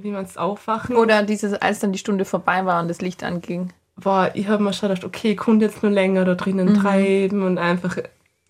Wie 0.01 0.11
man 0.11 0.23
es 0.23 0.37
aufwachen? 0.37 0.95
Oder 0.95 1.23
dieses, 1.23 1.53
als 1.53 1.79
dann 1.79 1.91
die 1.91 1.99
Stunde 1.99 2.25
vorbei 2.25 2.65
war 2.65 2.81
und 2.81 2.87
das 2.87 3.01
Licht 3.01 3.23
anging? 3.23 3.73
Boah, 3.95 4.31
ich 4.33 4.47
habe 4.47 4.63
mir 4.63 4.71
schon 4.71 4.89
gedacht, 4.89 5.03
okay, 5.03 5.31
ich 5.31 5.37
konnte 5.37 5.65
jetzt 5.65 5.83
nur 5.83 5.91
länger 5.91 6.23
da 6.23 6.35
drinnen 6.35 6.69
mhm. 6.69 6.81
treiben 6.81 7.43
und 7.43 7.57
einfach, 7.57 7.97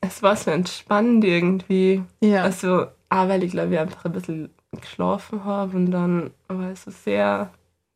es 0.02 0.21
war 0.21 0.36
so 0.36 0.52
entspannend 0.52 1.25
irgendwie. 1.25 2.04
Ja. 2.21 2.43
Also, 2.43 2.86
auch 3.10 3.28
weil 3.28 3.43
ich 3.43 3.52
glaube 3.52 3.73
ich 3.73 3.80
einfach 3.80 4.06
ein 4.06 4.12
bisschen 4.12 4.54
geschlafen 4.71 5.43
habe 5.45 5.75
und 5.75 5.91
dann 5.91 6.32
war 6.47 6.69
es 6.71 6.84
so 6.84 6.91
sehr 6.91 7.49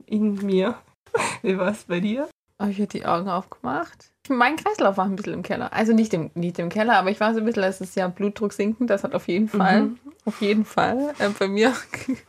in 0.08 0.34
mir. 0.34 0.76
Wie 1.44 1.58
war 1.58 1.70
es 1.70 1.84
bei 1.84 2.00
dir? 2.00 2.28
Ich 2.68 2.80
hatte 2.80 2.98
die 2.98 3.06
Augen 3.06 3.30
aufgemacht. 3.30 4.13
Mein 4.30 4.56
Kreislauf 4.56 4.98
war 4.98 5.06
ein 5.06 5.16
bisschen 5.16 5.34
im 5.34 5.44
Keller. 5.44 5.74
Also 5.74 5.94
nicht 5.94 6.14
im, 6.14 6.32
nicht 6.34 6.58
im 6.60 6.70
Keller, 6.70 6.98
aber 6.98 7.12
ich 7.12 7.20
war 7.20 7.34
so 7.34 7.40
ein 7.40 7.46
bisschen, 7.46 7.64
es 7.64 7.82
ist 7.82 7.96
ja 7.96 8.08
Blutdruck 8.08 8.54
sinken, 8.54 8.88
das 8.88 9.04
hat 9.04 9.14
auf 9.16 9.28
jeden 9.28 9.50
Fall, 9.50 9.84
mhm. 9.84 10.00
auf 10.26 10.42
jeden 10.42 10.66
Fall 10.66 11.14
äh, 11.20 11.30
bei 11.38 11.48
mir 11.48 11.74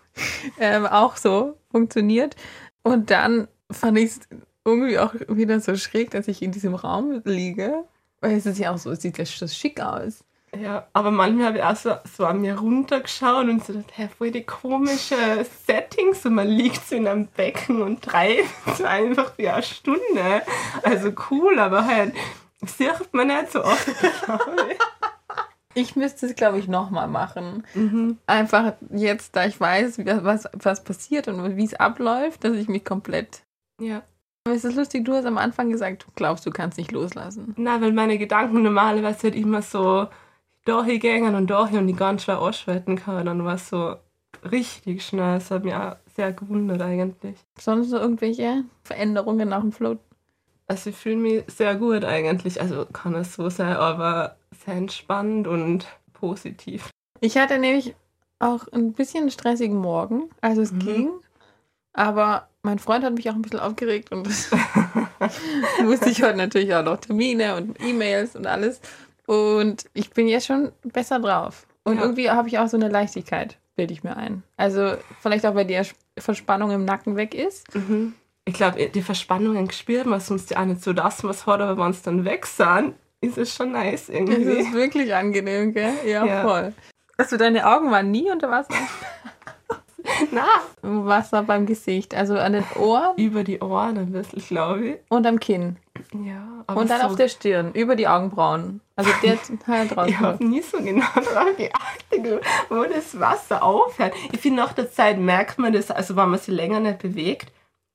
äh, 0.59 0.81
auch 0.81 1.17
so 1.17 1.57
funktioniert. 1.71 2.35
Und 2.83 3.11
dann 3.11 3.49
fand 3.71 3.99
ich 3.99 4.11
es 4.11 4.21
irgendwie 4.65 4.99
auch 4.99 5.15
wieder 5.29 5.61
so 5.61 5.77
schräg, 5.77 6.11
dass 6.11 6.29
ich 6.29 6.43
in 6.43 6.53
diesem 6.53 6.75
Raum 6.75 7.23
liege. 7.25 7.85
Weil 8.21 8.37
es 8.37 8.47
ist 8.47 8.59
ja 8.59 8.73
auch 8.73 8.79
so, 8.79 8.91
es 8.91 9.03
sieht 9.03 9.19
ja 9.19 9.27
so 9.27 9.47
schick 9.47 9.81
aus. 9.81 10.25
Ja, 10.61 10.87
aber 10.93 11.11
manchmal 11.11 11.47
habe 11.47 11.59
ich 11.59 11.65
auch 11.65 11.77
so, 11.77 11.93
so 12.17 12.27
an 12.27 12.41
mir 12.41 12.59
runtergeschaut 12.59 13.49
und 13.49 13.65
so 13.65 13.73
gedacht, 13.73 13.93
hey, 13.95 14.09
voll 14.09 14.31
die 14.31 14.45
komische 14.45 15.17
Settings 15.67 16.25
und 16.27 16.35
man 16.35 16.49
liegt 16.49 16.87
so 16.89 16.97
in 16.97 17.07
einem 17.09 17.27
Becken 17.27 17.83
und 17.83 18.03
treibt 18.03 18.49
so 18.77 18.85
einfach 18.85 19.35
für 19.35 19.53
eine 19.53 19.63
Stunde. 19.63 20.43
Also 20.83 21.13
cool, 21.31 21.59
aber 21.59 21.87
halt 21.87 22.15
sieht 22.67 23.13
man 23.13 23.29
nicht 23.29 23.53
so 23.53 23.65
oft, 23.65 23.89
ich. 23.89 24.79
Ich 25.77 25.97
müsste 25.97 26.27
es, 26.27 26.37
glaube 26.37 26.59
ich, 26.59 26.69
nochmal 26.69 27.09
machen. 27.09 27.65
Einfach 28.27 28.75
jetzt, 28.91 29.35
da 29.35 29.45
ich 29.45 29.59
weiß, 29.61 29.99
wie- 29.99 30.07
was, 30.25 30.49
was 30.53 30.85
passiert 30.85 31.27
und 31.27 31.57
wie 31.57 31.65
es 31.65 31.75
abläuft, 31.75 32.45
dass 32.45 32.53
ich 32.55 32.69
mich 32.69 32.85
komplett. 32.85 33.43
Ja. 33.81 34.03
Aber 34.47 34.55
es 34.55 34.65
ist 34.65 34.77
lustig, 34.77 35.05
du 35.05 35.15
hast 35.15 35.25
am 35.25 35.39
Anfang 35.39 35.71
gesagt, 35.71 36.05
du 36.07 36.13
glaubst, 36.15 36.47
du 36.47 36.51
kannst 36.53 36.79
nicht 36.79 36.93
loslassen. 36.93 37.55
Na, 37.57 37.81
weil 37.81 37.93
meine 37.93 38.19
Gedanken 38.19 38.63
normalerweise 38.63 39.25
halt 39.25 39.35
immer 39.35 39.63
so 39.63 40.07
durchgängen 40.65 41.35
und 41.35 41.49
durch 41.51 41.73
und 41.73 41.87
die 41.87 41.95
ganz 41.95 42.25
schwer 42.25 42.41
ausschalten 42.41 42.97
kann. 42.97 43.27
Dann 43.27 43.45
war 43.45 43.55
es 43.55 43.69
so 43.69 43.97
richtig 44.51 45.05
schnell. 45.05 45.35
Das 45.35 45.51
hat 45.51 45.65
mich 45.65 45.75
auch 45.75 45.97
sehr 46.17 46.33
gewundert 46.33 46.81
eigentlich. 46.83 47.37
Sonst 47.59 47.91
so 47.91 47.99
irgendwelche 47.99 48.65
Veränderungen 48.83 49.49
nach 49.49 49.61
dem 49.61 49.73
Float? 49.73 49.99
Also 50.67 50.91
ich 50.91 50.97
fühle 50.97 51.17
mich 51.17 51.45
sehr 51.49 51.75
gut 51.75 52.05
eigentlich. 52.05 52.61
Also 52.61 52.87
kann 52.87 53.15
es 53.15 53.35
so 53.35 53.51
sein, 53.51 53.77
aber 53.77 54.37
sehr 54.65 54.75
entspannt 54.75 55.47
und 55.47 55.87
positiv. 56.15 56.89
Ich 57.21 57.37
hatte 57.37 57.59
nämlich 57.59 57.95
auch 58.39 58.67
ein 58.73 58.93
bisschen 58.93 59.23
einen 59.23 59.31
stressigen 59.31 59.77
Morgen. 59.77 60.31
Also 60.41 60.63
es 60.63 60.73
Mhm. 60.73 60.79
ging. 60.79 61.11
Aber 61.93 62.49
mein 62.63 62.79
Freund 62.79 63.05
hat 63.05 63.15
mich 63.15 63.29
auch 63.31 63.35
ein 63.35 63.43
bisschen 63.43 63.61
aufgeregt 63.61 64.11
und 64.11 64.27
das 64.27 64.51
musste 65.83 66.11
ich 66.11 66.23
heute 66.23 66.37
natürlich 66.37 66.75
auch 66.75 66.83
noch 66.83 66.99
Termine 66.99 67.57
und 67.57 67.81
E-Mails 67.81 68.35
und 68.37 68.47
alles. 68.47 68.81
Und 69.27 69.85
ich 69.95 70.11
bin 70.11 70.29
jetzt 70.29 70.47
schon 70.47 70.73
besser 70.83 71.19
drauf. 71.21 71.67
Und 71.85 71.97
Ja. 71.97 72.03
irgendwie 72.03 72.31
habe 72.31 72.49
ich 72.49 72.59
auch 72.59 72.69
so 72.69 72.77
eine 72.77 72.89
Leichtigkeit, 72.89 73.59
bilde 73.77 73.93
ich 73.93 74.05
mir 74.05 74.17
ein. 74.17 74.43
Also 74.57 74.95
vielleicht 75.21 75.45
auch, 75.47 75.55
weil 75.55 75.67
die 75.67 75.81
Verspannung 76.19 76.71
im 76.71 76.85
Nacken 76.85 77.17
weg 77.17 77.35
ist. 77.35 77.75
Mhm. 77.75 78.15
Ich 78.47 78.55
glaube, 78.55 78.87
die 78.89 79.03
Verspannungen 79.03 79.71
spürt 79.71 80.07
man 80.07 80.21
sonst 80.21 80.51
ja 80.51 80.61
auch 80.61 80.65
nicht 80.67 80.83
so, 80.83 80.93
dass 80.93 81.23
man 81.23 81.31
es 81.33 81.47
hat, 81.47 81.61
aber 81.61 81.83
wenn 81.83 81.91
es 81.91 82.03
dann 82.03 82.25
weg 82.27 82.45
sind, 82.47 82.95
ist 83.23 83.39
es 83.39 83.55
schon 83.55 83.73
nice 83.73 84.03
Es 84.03 84.09
irgendwie. 84.11 84.43
ist 84.43 84.73
wirklich 84.75 85.15
angenehm, 85.15 85.73
gell? 85.73 85.93
Ja, 86.07 86.25
Ja. 86.27 86.43
voll. 86.43 86.73
Also 87.17 87.37
deine 87.39 87.67
Augen 87.67 87.91
waren 87.91 88.11
nie 88.11 88.31
unter 88.31 88.51
Wasser? 88.51 88.75
Na, 90.33 90.47
Wasser 90.83 91.43
beim 91.45 91.65
Gesicht, 91.65 92.15
also 92.15 92.37
an 92.37 92.53
den 92.53 92.65
Ohren 92.79 93.17
über 93.17 93.43
die 93.45 93.61
Ohren 93.61 93.97
ein 93.97 94.13
bisschen, 94.13 94.41
glaube 94.41 94.87
ich. 94.87 94.97
und 95.09 95.27
am 95.27 95.41
Kinn. 95.41 95.77
Ja, 96.13 96.65
aber 96.67 96.81
Und 96.81 96.91
dann 96.91 97.01
so, 97.01 97.07
auf 97.09 97.17
der 97.17 97.29
Stirn, 97.29 97.73
über 97.73 97.97
die 97.97 98.07
Augenbrauen. 98.09 98.81
Also 98.97 99.11
der 99.23 99.39
Teil 99.65 99.87
Ich 99.87 99.93
draußen. 99.93 100.21
habe 100.21 100.45
nie 100.45 100.63
so 100.63 100.79
genau 100.79 101.07
drauf 101.15 101.57
geachtet, 101.57 102.45
wo 102.69 102.85
das 102.85 103.19
Wasser 103.19 103.63
aufhört. 103.63 104.15
Ich 104.33 104.41
finde, 104.41 104.63
nach 104.63 104.73
der 104.73 104.91
Zeit 104.91 105.19
merkt 105.19 105.59
man 105.59 105.73
das, 105.73 105.91
also 105.91 106.17
wenn 106.17 106.29
man 106.31 106.39
sich 106.39 106.55
länger 106.55 106.81
nicht 106.81 106.99
bewegt, 106.99 107.53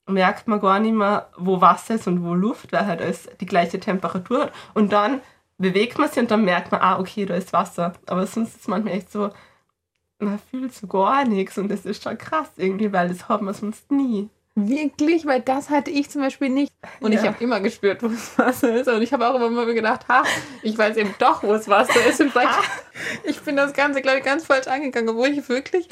merkt 0.08 0.48
man 0.48 0.60
gar 0.60 0.80
nicht 0.80 0.96
mehr, 0.96 1.30
wo 1.38 1.62
Wasser 1.62 1.96
ist 1.96 2.08
und 2.08 2.24
wo 2.24 2.34
Luft, 2.34 2.72
weil 2.72 2.86
halt 2.86 3.02
alles 3.02 3.30
die 3.40 3.46
gleiche 3.46 3.80
Temperatur 3.80 4.44
hat. 4.44 4.54
Und 4.74 4.92
dann 4.92 5.22
bewegt 5.58 5.98
man 6.00 6.10
sich 6.10 6.20
und 6.20 6.32
dann 6.32 6.46
merkt 6.46 6.72
man, 6.72 6.82
ah, 6.82 7.00
okay, 7.00 7.26
da 7.26 7.36
ist 7.36 7.54
Wasser. 7.54 7.94
Aber 8.08 8.26
sonst 8.26 8.56
ist 8.56 8.68
manchmal 8.68 8.94
echt 8.94 9.12
so, 9.12 9.30
man 10.20 10.40
fühlt 10.40 10.74
so 10.74 10.88
gar 10.88 11.26
nichts 11.26 11.58
und 11.58 11.70
das 11.70 11.86
ist 11.86 12.04
schon 12.04 12.18
krass 12.18 12.50
irgendwie, 12.58 12.92
weil 12.92 13.10
das 13.10 13.30
hat 13.30 13.42
man 13.42 13.54
sonst 13.54 13.92
nie. 13.92 14.30
Wirklich, 14.56 15.26
weil 15.26 15.42
das 15.42 15.70
hatte 15.70 15.90
ich 15.92 16.10
zum 16.10 16.22
Beispiel 16.22 16.50
nicht. 16.50 16.74
Und 17.00 17.14
ich 17.14 17.22
Ja. 17.22 17.28
habe 17.32 17.44
immer 17.44 17.60
gespürt, 17.62 18.04
wo 18.04 18.08
das 18.08 18.38
Wasser 18.38 18.76
ist. 18.76 18.88
Und 18.88 19.02
ich 19.02 19.14
habe 19.14 19.28
auch 19.28 19.36
immer 19.36 19.50
mal 19.50 19.74
gedacht, 19.74 20.08
ha, 20.08 20.24
ich 20.64 20.78
weiß 20.78 20.98
eben 20.98 21.14
doch, 21.20 21.44
wo 21.44 21.54
das 21.54 21.68
Wasser 21.70 22.06
ist. 22.06 22.20
Und 22.20 22.32
vielleicht, 22.32 22.50
ich 23.24 23.40
bin 23.42 23.56
das 23.56 23.74
Ganze, 23.74 24.02
glaube 24.02 24.20
ich, 24.20 24.24
ganz 24.26 24.46
falsch 24.46 24.68
angegangen, 24.68 25.10
obwohl 25.10 25.28
ich 25.30 25.48
wirklich, 25.50 25.88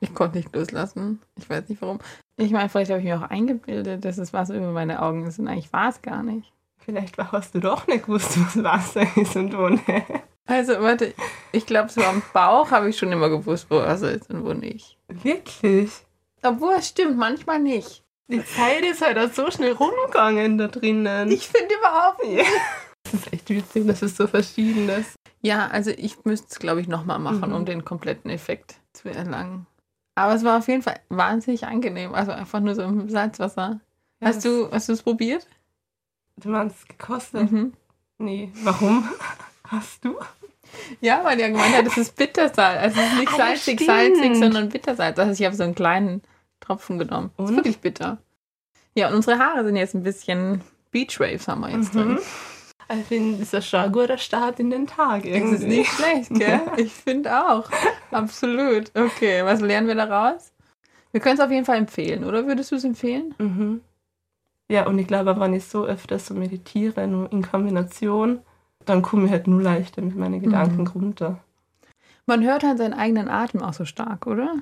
ich 0.00 0.14
konnte 0.14 0.38
nicht 0.38 0.54
loslassen. 0.54 1.20
Ich 1.38 1.48
weiß 1.48 1.68
nicht 1.68 1.80
warum. 1.80 1.98
Ich 2.36 2.50
meine, 2.50 2.68
vielleicht 2.68 2.90
habe 2.90 2.98
ich 3.00 3.06
mir 3.06 3.18
auch 3.18 3.30
eingebildet, 3.30 4.04
dass 4.04 4.16
das 4.16 4.32
Wasser 4.32 4.56
über 4.56 4.72
meine 4.72 5.00
Augen 5.00 5.24
ist. 5.26 5.38
Und 5.38 5.46
eigentlich 5.48 5.72
war 5.72 5.88
es 5.90 6.02
gar 6.02 6.22
nicht. 6.22 6.52
Vielleicht 6.78 7.16
hast 7.18 7.54
du 7.54 7.60
doch 7.60 7.86
nicht 7.86 8.06
gewusst, 8.06 8.36
was 8.44 8.62
Wasser 8.64 9.06
ist 9.16 9.36
und 9.36 9.56
wo 9.56 9.68
nicht. 9.68 9.84
Also, 10.46 10.72
warte, 10.80 11.14
ich 11.52 11.66
glaube, 11.66 11.88
so 11.88 12.02
am 12.02 12.20
Bauch 12.32 12.72
habe 12.72 12.88
ich 12.88 12.98
schon 12.98 13.12
immer 13.12 13.28
gewusst, 13.28 13.66
wo 13.70 13.76
Wasser 13.76 14.10
ist 14.10 14.28
und 14.30 14.44
wo 14.44 14.52
nicht. 14.54 14.98
Wirklich? 15.08 15.92
Obwohl, 16.42 16.74
es 16.74 16.88
stimmt, 16.88 17.16
manchmal 17.16 17.58
nicht. 17.60 18.02
Die 18.28 18.44
Zeit 18.44 18.82
ist 18.84 19.02
halt 19.02 19.18
auch 19.18 19.32
so 19.32 19.50
schnell 19.50 19.72
rumgegangen 19.72 20.58
da 20.58 20.68
drinnen. 20.68 21.30
Ich 21.30 21.48
finde 21.48 21.74
überhaupt 21.74 22.24
nicht. 22.24 22.44
Das 23.04 23.14
ist 23.14 23.32
echt 23.32 23.50
witzig, 23.50 23.86
dass 23.86 24.00
es 24.00 24.16
so 24.16 24.26
verschieden 24.28 24.88
ist. 24.88 25.16
Ja, 25.42 25.66
also 25.66 25.90
ich 25.90 26.24
müsste 26.24 26.46
es, 26.50 26.58
glaube 26.60 26.80
ich, 26.80 26.86
nochmal 26.88 27.18
machen, 27.18 27.50
Mhm. 27.50 27.54
um 27.56 27.64
den 27.66 27.84
kompletten 27.84 28.30
Effekt 28.30 28.76
zu 28.94 29.10
erlangen. 29.10 29.66
Aber 30.14 30.34
es 30.34 30.44
war 30.44 30.56
auf 30.58 30.68
jeden 30.68 30.82
Fall 30.82 30.98
wahnsinnig 31.10 31.66
angenehm. 31.66 32.14
Also 32.14 32.30
einfach 32.30 32.60
nur 32.60 32.74
so 32.76 32.82
im 32.82 33.10
Salzwasser. 33.10 33.80
Hast 34.24 34.44
du 34.44 34.70
hast 34.70 34.88
du 34.88 34.92
es 34.92 35.02
probiert? 35.02 35.46
Du 36.36 36.48
meinst 36.50 36.88
gekostet? 36.88 37.50
Mhm. 37.50 37.72
Nee. 38.18 38.50
Warum? 38.62 39.06
Hast 39.66 40.04
du? 40.04 40.16
Ja, 41.00 41.22
weil 41.24 41.36
die 41.36 41.42
ja 41.42 41.48
gemeint 41.48 41.76
hat, 41.76 41.86
es 41.86 41.96
ist 41.98 42.14
Bittersalz. 42.16 42.80
Also 42.80 43.00
es 43.00 43.12
ist 43.12 43.18
nicht 43.18 43.32
Ah, 43.32 43.38
ja, 43.38 43.44
salzig, 43.46 43.74
stimmt. 43.80 43.86
salzig, 43.90 44.36
sondern 44.36 44.68
Bittersalz. 44.68 45.18
Also 45.18 45.32
ich 45.32 45.44
habe 45.44 45.56
so 45.56 45.64
einen 45.64 45.74
kleinen 45.74 46.22
Tropfen 46.62 46.98
genommen. 46.98 47.30
Ist 47.36 47.50
Und? 47.50 47.56
wirklich 47.56 47.80
bitter. 47.80 48.18
Ja, 48.94 49.08
und 49.08 49.14
unsere 49.14 49.38
Haare 49.38 49.64
sind 49.64 49.76
jetzt 49.76 49.94
ein 49.94 50.02
bisschen 50.02 50.62
Beachwaves 50.90 51.48
haben 51.48 51.60
wir 51.60 51.70
jetzt 51.70 51.94
drin. 51.94 52.12
Mhm. 52.12 52.18
Ich 53.00 53.06
finde, 53.06 53.38
das 53.38 53.54
ist 53.54 53.68
schon 53.68 53.80
ein 53.80 53.92
guter 53.92 54.18
Start 54.18 54.60
in 54.60 54.68
den 54.68 54.86
Tag. 54.86 55.22
Das 55.22 55.32
Irgendwie. 55.32 55.54
ist 55.54 55.66
nicht 55.66 55.90
schlecht, 55.92 56.34
gell? 56.34 56.60
Ich 56.76 56.92
finde 56.92 57.34
auch. 57.34 57.70
Absolut. 58.10 58.90
Okay, 58.94 59.42
was 59.44 59.60
lernen 59.60 59.86
wir 59.88 59.94
daraus? 59.94 60.52
Wir 61.10 61.20
können 61.20 61.36
es 61.36 61.40
auf 61.40 61.50
jeden 61.50 61.64
Fall 61.64 61.78
empfehlen, 61.78 62.24
oder? 62.24 62.46
Würdest 62.46 62.70
du 62.70 62.76
es 62.76 62.84
empfehlen? 62.84 63.34
Mhm. 63.38 63.80
Ja, 64.70 64.86
und 64.86 64.98
ich 64.98 65.06
glaube, 65.06 65.38
wenn 65.38 65.54
ich 65.54 65.64
so 65.64 65.84
öfter 65.86 66.18
so 66.18 66.34
meditiere, 66.34 67.06
nur 67.06 67.32
in 67.32 67.42
Kombination, 67.42 68.40
dann 68.84 69.00
komme 69.00 69.26
ich 69.26 69.30
halt 69.30 69.46
nur 69.46 69.62
leichter 69.62 70.02
mit 70.02 70.16
meinen 70.16 70.40
Gedanken 70.40 70.86
runter. 70.86 71.38
Man 72.26 72.44
hört 72.44 72.62
halt 72.62 72.78
seinen 72.78 72.94
eigenen 72.94 73.28
Atem 73.28 73.62
auch 73.62 73.72
so 73.74 73.84
stark, 73.84 74.26
oder? 74.26 74.56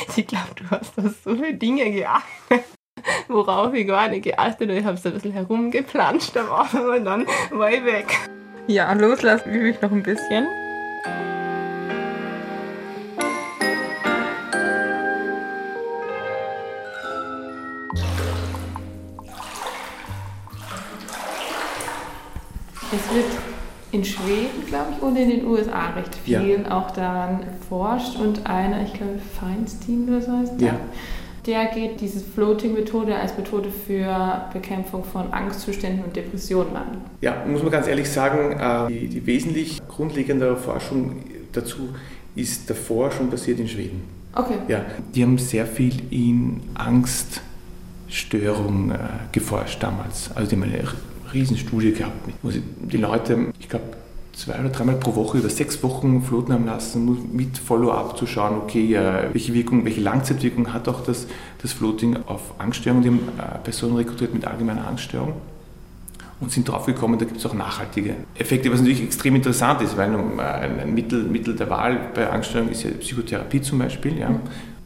Ich 0.16 0.26
glaube, 0.26 0.54
du 0.56 0.70
hast 0.70 0.98
auf 0.98 1.14
so 1.24 1.34
viele 1.34 1.54
Dinge 1.54 1.90
geachtet, 1.90 2.64
worauf 3.28 3.74
ich 3.74 3.86
gar 3.86 4.08
nicht 4.08 4.24
geachtet 4.24 4.68
habe. 4.68 4.78
Ich 4.78 4.84
habe 4.84 4.96
so 4.96 5.08
ein 5.08 5.14
bisschen 5.14 5.32
herumgeplanscht 5.32 6.36
am 6.36 6.50
Abend 6.50 6.74
und 6.74 7.04
dann 7.04 7.26
war 7.50 7.70
ich 7.70 7.84
weg. 7.84 8.18
Ja, 8.66 8.92
loslassen 8.92 9.52
übe 9.52 9.70
ich 9.70 9.80
noch 9.80 9.90
ein 9.90 10.02
bisschen. 10.02 10.46
Es 22.92 23.14
wird 23.14 23.49
in 23.92 24.04
Schweden, 24.04 24.66
glaube 24.68 24.92
ich, 24.96 25.02
und 25.02 25.16
in 25.16 25.30
den 25.30 25.44
USA 25.46 25.90
recht 25.90 26.16
Ja. 26.26 26.40
viel 26.40 26.64
auch 26.68 26.90
daran 26.92 27.40
geforscht. 27.40 28.16
Und 28.18 28.46
einer, 28.46 28.82
ich 28.84 28.92
glaube, 28.92 29.18
Feinstein 29.40 30.06
oder 30.08 30.20
so 30.22 30.30
heißt 30.32 30.60
der, 30.60 30.68
Ja. 30.68 30.76
der 31.46 31.64
geht 31.74 32.00
diese 32.00 32.20
Floating-Methode 32.20 33.16
als 33.16 33.36
Methode 33.36 33.68
für 33.70 34.42
Bekämpfung 34.52 35.02
von 35.04 35.32
Angstzuständen 35.32 36.04
und 36.04 36.14
Depressionen 36.14 36.76
an. 36.76 36.98
Ja, 37.20 37.44
muss 37.46 37.62
man 37.62 37.72
ganz 37.72 37.88
ehrlich 37.88 38.08
sagen, 38.08 38.52
äh, 38.52 38.86
die, 38.92 39.08
die 39.08 39.26
wesentlich 39.26 39.80
grundlegende 39.88 40.56
Forschung 40.56 41.16
dazu 41.52 41.88
ist 42.36 42.70
davor 42.70 43.10
schon 43.10 43.28
passiert 43.28 43.58
in 43.58 43.66
Schweden. 43.66 44.02
Okay. 44.36 44.54
Ja, 44.68 44.84
die 45.14 45.24
haben 45.24 45.36
sehr 45.38 45.66
viel 45.66 45.94
in 46.12 46.60
Angststörung 46.74 48.92
äh, 48.92 48.98
geforscht 49.32 49.82
damals. 49.82 50.30
Also 50.36 50.48
die 50.50 50.54
haben 50.56 50.62
eine 50.62 50.72
Riesenstudie 51.32 51.92
gehabt, 51.92 52.16
wo 52.42 52.50
sie 52.50 52.62
die 52.80 52.96
Leute, 52.96 53.52
ich 53.58 53.68
glaube, 53.68 53.84
zwei 54.32 54.58
oder 54.58 54.70
dreimal 54.70 54.96
pro 54.96 55.14
Woche 55.14 55.38
über 55.38 55.48
sechs 55.48 55.82
Wochen 55.82 56.22
floaten 56.22 56.52
haben 56.52 56.66
lassen, 56.66 57.30
mit 57.32 57.58
Follow-up 57.58 58.16
zu 58.16 58.26
schauen, 58.26 58.58
okay, 58.58 58.94
äh, 58.94 59.32
welche 59.32 59.54
Wirkung, 59.54 59.84
welche 59.84 60.00
Langzeitwirkung 60.00 60.72
hat 60.72 60.88
auch 60.88 61.04
das, 61.04 61.26
das 61.60 61.72
Floating 61.72 62.16
auf 62.26 62.54
Angststörungen. 62.58 63.02
Die 63.02 63.08
haben 63.08 63.20
äh, 63.38 63.58
Personen 63.58 63.96
rekrutiert 63.96 64.32
mit 64.32 64.46
allgemeiner 64.46 64.86
Angststörung 64.86 65.34
und 66.40 66.50
sind 66.50 66.68
draufgekommen, 66.68 67.18
da 67.18 67.26
gibt 67.26 67.38
es 67.38 67.44
auch 67.44 67.52
nachhaltige 67.52 68.14
Effekte, 68.34 68.72
was 68.72 68.80
natürlich 68.80 69.02
extrem 69.02 69.34
interessant 69.36 69.82
ist, 69.82 69.96
weil 69.96 70.12
äh, 70.14 70.42
ein 70.82 70.94
Mittel, 70.94 71.24
Mittel 71.24 71.54
der 71.54 71.68
Wahl 71.68 71.98
bei 72.14 72.30
Angststörungen 72.30 72.72
ist 72.72 72.82
ja 72.82 72.90
Psychotherapie 72.90 73.60
zum 73.60 73.78
Beispiel. 73.78 74.18
Ja? 74.18 74.34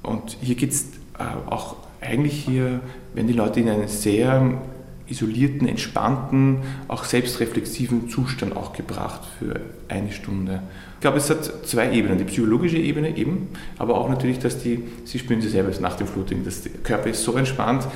Und 0.03 0.37
hier 0.41 0.57
geht 0.57 0.73
es 0.73 0.89
auch 1.49 1.77
eigentlich 2.01 2.45
hier, 2.45 2.81
wenn 3.15 3.29
die 3.29 3.33
Leute 3.33 3.61
in 3.61 3.69
einen 3.69 3.87
sehr 3.87 4.59
isolierten, 5.07 5.69
entspannten, 5.69 6.59
auch 6.89 7.05
selbstreflexiven 7.05 8.09
Zustand 8.09 8.57
auch 8.57 8.73
gebracht 8.73 9.23
für 9.39 9.61
eine 9.89 10.13
Stunde. 10.13 10.63
Ich 10.95 11.01
glaube, 11.01 11.19
es 11.19 11.29
hat 11.29 11.67
zwei 11.67 11.93
Ebenen. 11.93 12.19
Die 12.19 12.25
psychologische 12.25 12.79
Ebene 12.79 13.17
eben, 13.17 13.49
aber 13.79 13.99
auch 13.99 14.09
natürlich, 14.09 14.39
dass 14.39 14.63
die, 14.63 14.83
Sie 15.05 15.19
spüren 15.19 15.43
sie 15.43 15.49
selber 15.49 15.71
nach 15.81 15.97
dem 15.97 16.07
Floating, 16.07 16.45
dass 16.45 16.63
der 16.63 16.73
Körper 16.83 17.11
ist 17.11 17.23
so 17.23 17.37
entspannt, 17.37 17.87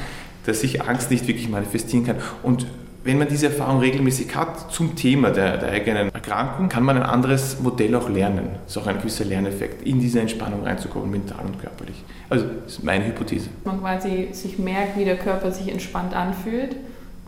dass 0.44 0.60
sich 0.60 0.82
Angst 0.82 1.10
nicht 1.10 1.26
wirklich 1.26 1.48
manifestieren 1.48 2.04
kann. 2.04 2.16
Und 2.42 2.66
wenn 3.04 3.16
man 3.16 3.28
diese 3.28 3.46
Erfahrung 3.46 3.80
regelmäßig 3.80 4.34
hat 4.36 4.70
zum 4.70 4.94
Thema 4.94 5.30
der, 5.30 5.56
der, 5.56 5.70
eigenen 5.70 6.12
Erkrankung, 6.12 6.68
kann 6.68 6.82
man 6.82 6.96
ein 6.96 7.04
anderes 7.04 7.58
Modell 7.60 7.94
auch 7.94 8.10
lernen. 8.10 8.50
Das 8.64 8.76
ist 8.76 8.82
auch 8.82 8.86
ein 8.86 8.98
gewisser 8.98 9.24
Lerneffekt, 9.24 9.86
in 9.86 10.00
diese 10.00 10.20
Entspannung 10.20 10.64
reinzukommen, 10.64 11.10
mental 11.10 11.46
und 11.46 11.58
körperlich. 11.58 12.04
Also 12.28 12.44
das 12.64 12.74
ist 12.74 12.84
meine 12.84 13.06
Hypothese. 13.06 13.48
Man 13.64 13.80
quasi 13.80 14.28
sich 14.32 14.58
merkt, 14.58 14.98
wie 14.98 15.06
der 15.06 15.16
Körper 15.16 15.52
sich 15.52 15.72
entspannt 15.72 16.12
anfühlt 16.12 16.76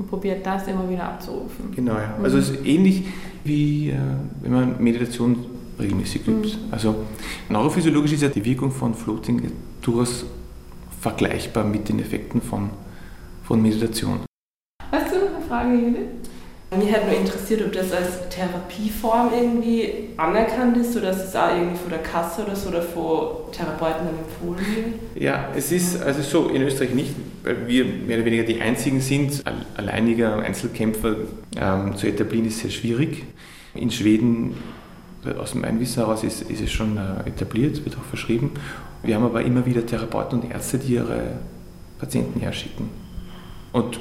und 0.01 0.09
probiert 0.09 0.45
das 0.45 0.67
immer 0.67 0.89
wieder 0.89 1.05
abzurufen. 1.05 1.73
Genau, 1.77 1.95
ja. 1.95 2.15
Also 2.23 2.39
es 2.39 2.51
ist 2.51 2.67
ähnlich 2.67 3.05
wie 3.45 3.91
äh, 3.91 3.97
wenn 4.41 4.53
man 4.53 4.83
Meditation 4.83 5.45
regelmäßig 5.79 6.27
übt. 6.27 6.49
Mhm. 6.49 6.73
Also 6.73 6.95
neurophysiologisch 7.49 8.13
ist 8.13 8.23
ja 8.23 8.29
die 8.29 8.45
Wirkung 8.45 8.71
von 8.71 8.95
Floating 8.95 9.53
durchaus 9.83 10.25
vergleichbar 11.01 11.65
mit 11.65 11.89
den 11.89 12.01
Effekten 12.01 12.41
von, 12.41 12.71
von 13.45 13.61
Meditation. 13.61 14.21
Hast 14.91 15.13
du 15.13 15.17
eine 15.17 15.47
Frage, 15.47 15.75
Judith? 15.75 16.20
Mich 16.77 16.93
hat 16.93 17.05
nur 17.05 17.17
interessiert, 17.19 17.63
ob 17.63 17.73
das 17.73 17.91
als 17.91 18.29
Therapieform 18.29 19.31
irgendwie 19.35 20.11
anerkannt 20.17 20.77
ist 20.77 20.97
oder 20.97 21.09
dass 21.09 21.27
es 21.27 21.35
auch 21.35 21.53
irgendwie 21.53 21.77
von 21.77 21.91
der 21.91 21.99
Kasse 21.99 22.45
oder 22.45 22.55
so 22.55 22.69
oder 22.69 22.81
von 22.81 23.51
Therapeuten 23.51 24.07
empfohlen 24.07 24.77
wird. 24.77 25.21
Ja, 25.21 25.49
es 25.57 25.73
ist 25.73 26.01
also 26.01 26.23
so 26.23 26.49
in 26.49 26.63
Österreich 26.63 26.95
nicht, 26.95 27.11
weil 27.43 27.67
wir 27.67 27.85
mehr 27.85 28.19
oder 28.19 28.25
weniger 28.25 28.45
die 28.45 28.61
einzigen 28.61 29.01
sind. 29.01 29.43
Alleiniger 29.77 30.37
Einzelkämpfer 30.39 31.17
ähm, 31.57 31.97
zu 31.97 32.07
etablieren 32.07 32.47
ist 32.47 32.61
sehr 32.61 32.71
schwierig. 32.71 33.25
In 33.75 33.91
Schweden, 33.91 34.55
aus 35.41 35.57
meinem 35.57 35.81
Wissen 35.81 36.05
heraus, 36.05 36.23
ist, 36.23 36.49
ist 36.49 36.63
es 36.63 36.71
schon 36.71 36.97
äh, 36.99 37.29
etabliert, 37.29 37.85
wird 37.85 37.97
auch 37.97 38.05
verschrieben. 38.05 38.53
Wir 39.03 39.17
haben 39.17 39.25
aber 39.25 39.43
immer 39.43 39.67
wieder 39.67 39.85
Therapeuten 39.85 40.39
und 40.39 40.51
Ärzte, 40.53 40.79
die 40.79 40.95
ihre 40.95 41.33
Patienten 41.99 42.39
herschicken. 42.39 42.91
Und 43.73 43.99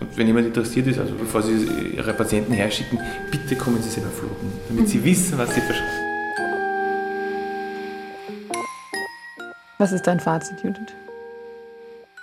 und 0.00 0.16
wenn 0.16 0.26
jemand 0.26 0.46
interessiert 0.46 0.86
ist, 0.86 0.98
also 0.98 1.14
bevor 1.14 1.42
Sie 1.42 1.68
Ihre 1.96 2.12
Patienten 2.12 2.52
herschicken, 2.52 2.98
bitte 3.30 3.56
kommen 3.56 3.82
Sie 3.82 3.88
selber 3.88 4.10
flogen, 4.10 4.52
damit 4.68 4.84
mhm. 4.84 4.88
Sie 4.88 5.04
wissen, 5.04 5.38
was 5.38 5.54
Sie 5.54 5.60
verschreiben. 5.60 6.06
Was 9.78 9.92
ist 9.92 10.06
dein 10.06 10.20
Fazit, 10.20 10.62
Judith? 10.62 10.94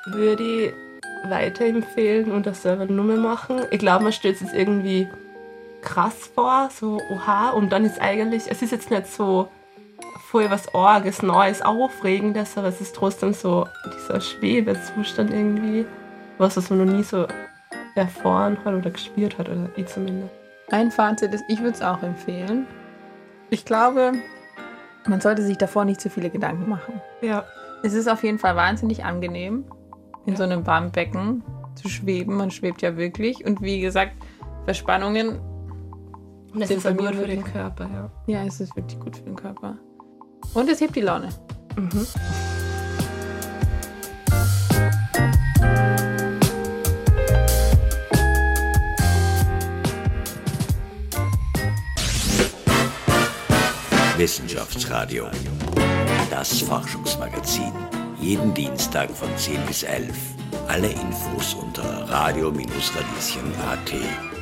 Würde 0.07 0.43
ich 0.43 0.73
weiterempfehlen 1.29 2.31
und 2.31 2.45
das 2.45 2.63
selber 2.63 2.85
nur 2.85 3.05
mehr 3.05 3.17
machen. 3.17 3.61
Ich 3.71 3.79
glaube, 3.79 4.03
man 4.03 4.13
stellt 4.13 4.41
es 4.41 4.53
irgendwie 4.53 5.07
krass 5.81 6.31
vor, 6.33 6.69
so 6.73 6.99
oha, 7.09 7.51
und 7.51 7.71
dann 7.71 7.85
ist 7.85 8.01
eigentlich, 8.01 8.43
es 8.49 8.61
ist 8.61 8.71
jetzt 8.71 8.89
nicht 8.89 9.07
so 9.07 9.49
voll 10.29 10.49
was 10.49 10.73
Orges, 10.73 11.21
Neues, 11.21 11.61
Aufregendes, 11.61 12.57
aber 12.57 12.67
es 12.67 12.81
ist 12.81 12.95
trotzdem 12.95 13.33
so 13.33 13.67
dieser 13.85 14.19
Schwebezustand 14.19 15.31
irgendwie, 15.31 15.85
was 16.37 16.69
man 16.69 16.85
noch 16.85 16.91
nie 16.91 17.03
so 17.03 17.27
erfahren 17.95 18.57
hat 18.65 18.73
oder 18.73 18.91
gespürt 18.91 19.37
hat, 19.37 19.49
oder 19.49 19.69
ich 19.75 19.87
zumindest. 19.87 20.31
Mein 20.71 20.91
Fazit 20.91 21.33
ist, 21.33 21.43
ich 21.47 21.59
würde 21.59 21.75
es 21.75 21.81
auch 21.81 22.01
empfehlen. 22.01 22.65
Ich 23.49 23.65
glaube, 23.65 24.13
man 25.07 25.21
sollte 25.21 25.43
sich 25.43 25.57
davor 25.57 25.85
nicht 25.85 26.01
zu 26.01 26.09
viele 26.09 26.29
Gedanken 26.29 26.69
machen. 26.69 27.01
Ja. 27.21 27.45
Es 27.83 27.93
ist 27.93 28.07
auf 28.07 28.23
jeden 28.23 28.39
Fall 28.39 28.55
wahnsinnig 28.55 29.03
angenehm, 29.03 29.65
in 30.25 30.35
so 30.35 30.43
einem 30.43 30.65
warmen 30.65 30.91
Becken 30.91 31.43
zu 31.75 31.89
schweben. 31.89 32.37
Man 32.37 32.49
schwebt 32.49 32.81
ja 32.81 32.95
wirklich. 32.97 33.45
Und 33.45 33.61
wie 33.61 33.81
gesagt, 33.81 34.13
Verspannungen. 34.65 35.39
Und 36.53 36.61
es 36.61 36.71
ist 36.71 36.97
gut 36.97 37.15
für 37.15 37.27
den 37.27 37.43
Körper, 37.43 37.89
ja. 37.93 38.11
Ja, 38.27 38.45
es 38.45 38.61
ist 38.61 38.75
wirklich 38.75 38.99
gut 38.99 39.17
für 39.17 39.23
den 39.23 39.35
Körper. 39.35 39.77
Und 40.53 40.69
es 40.69 40.79
hebt 40.79 40.95
die 40.95 41.01
Laune. 41.01 41.29
Mhm. 41.75 42.07
Wissenschaftsradio. 54.17 55.25
Das 56.29 56.61
Forschungsmagazin. 56.61 57.73
Jeden 58.21 58.53
Dienstag 58.53 59.09
von 59.09 59.27
10 59.35 59.65
bis 59.65 59.83
11. 59.83 60.15
Alle 60.67 60.89
Infos 60.89 61.55
unter 61.55 62.07
radio-radieschen.at. 62.09 64.32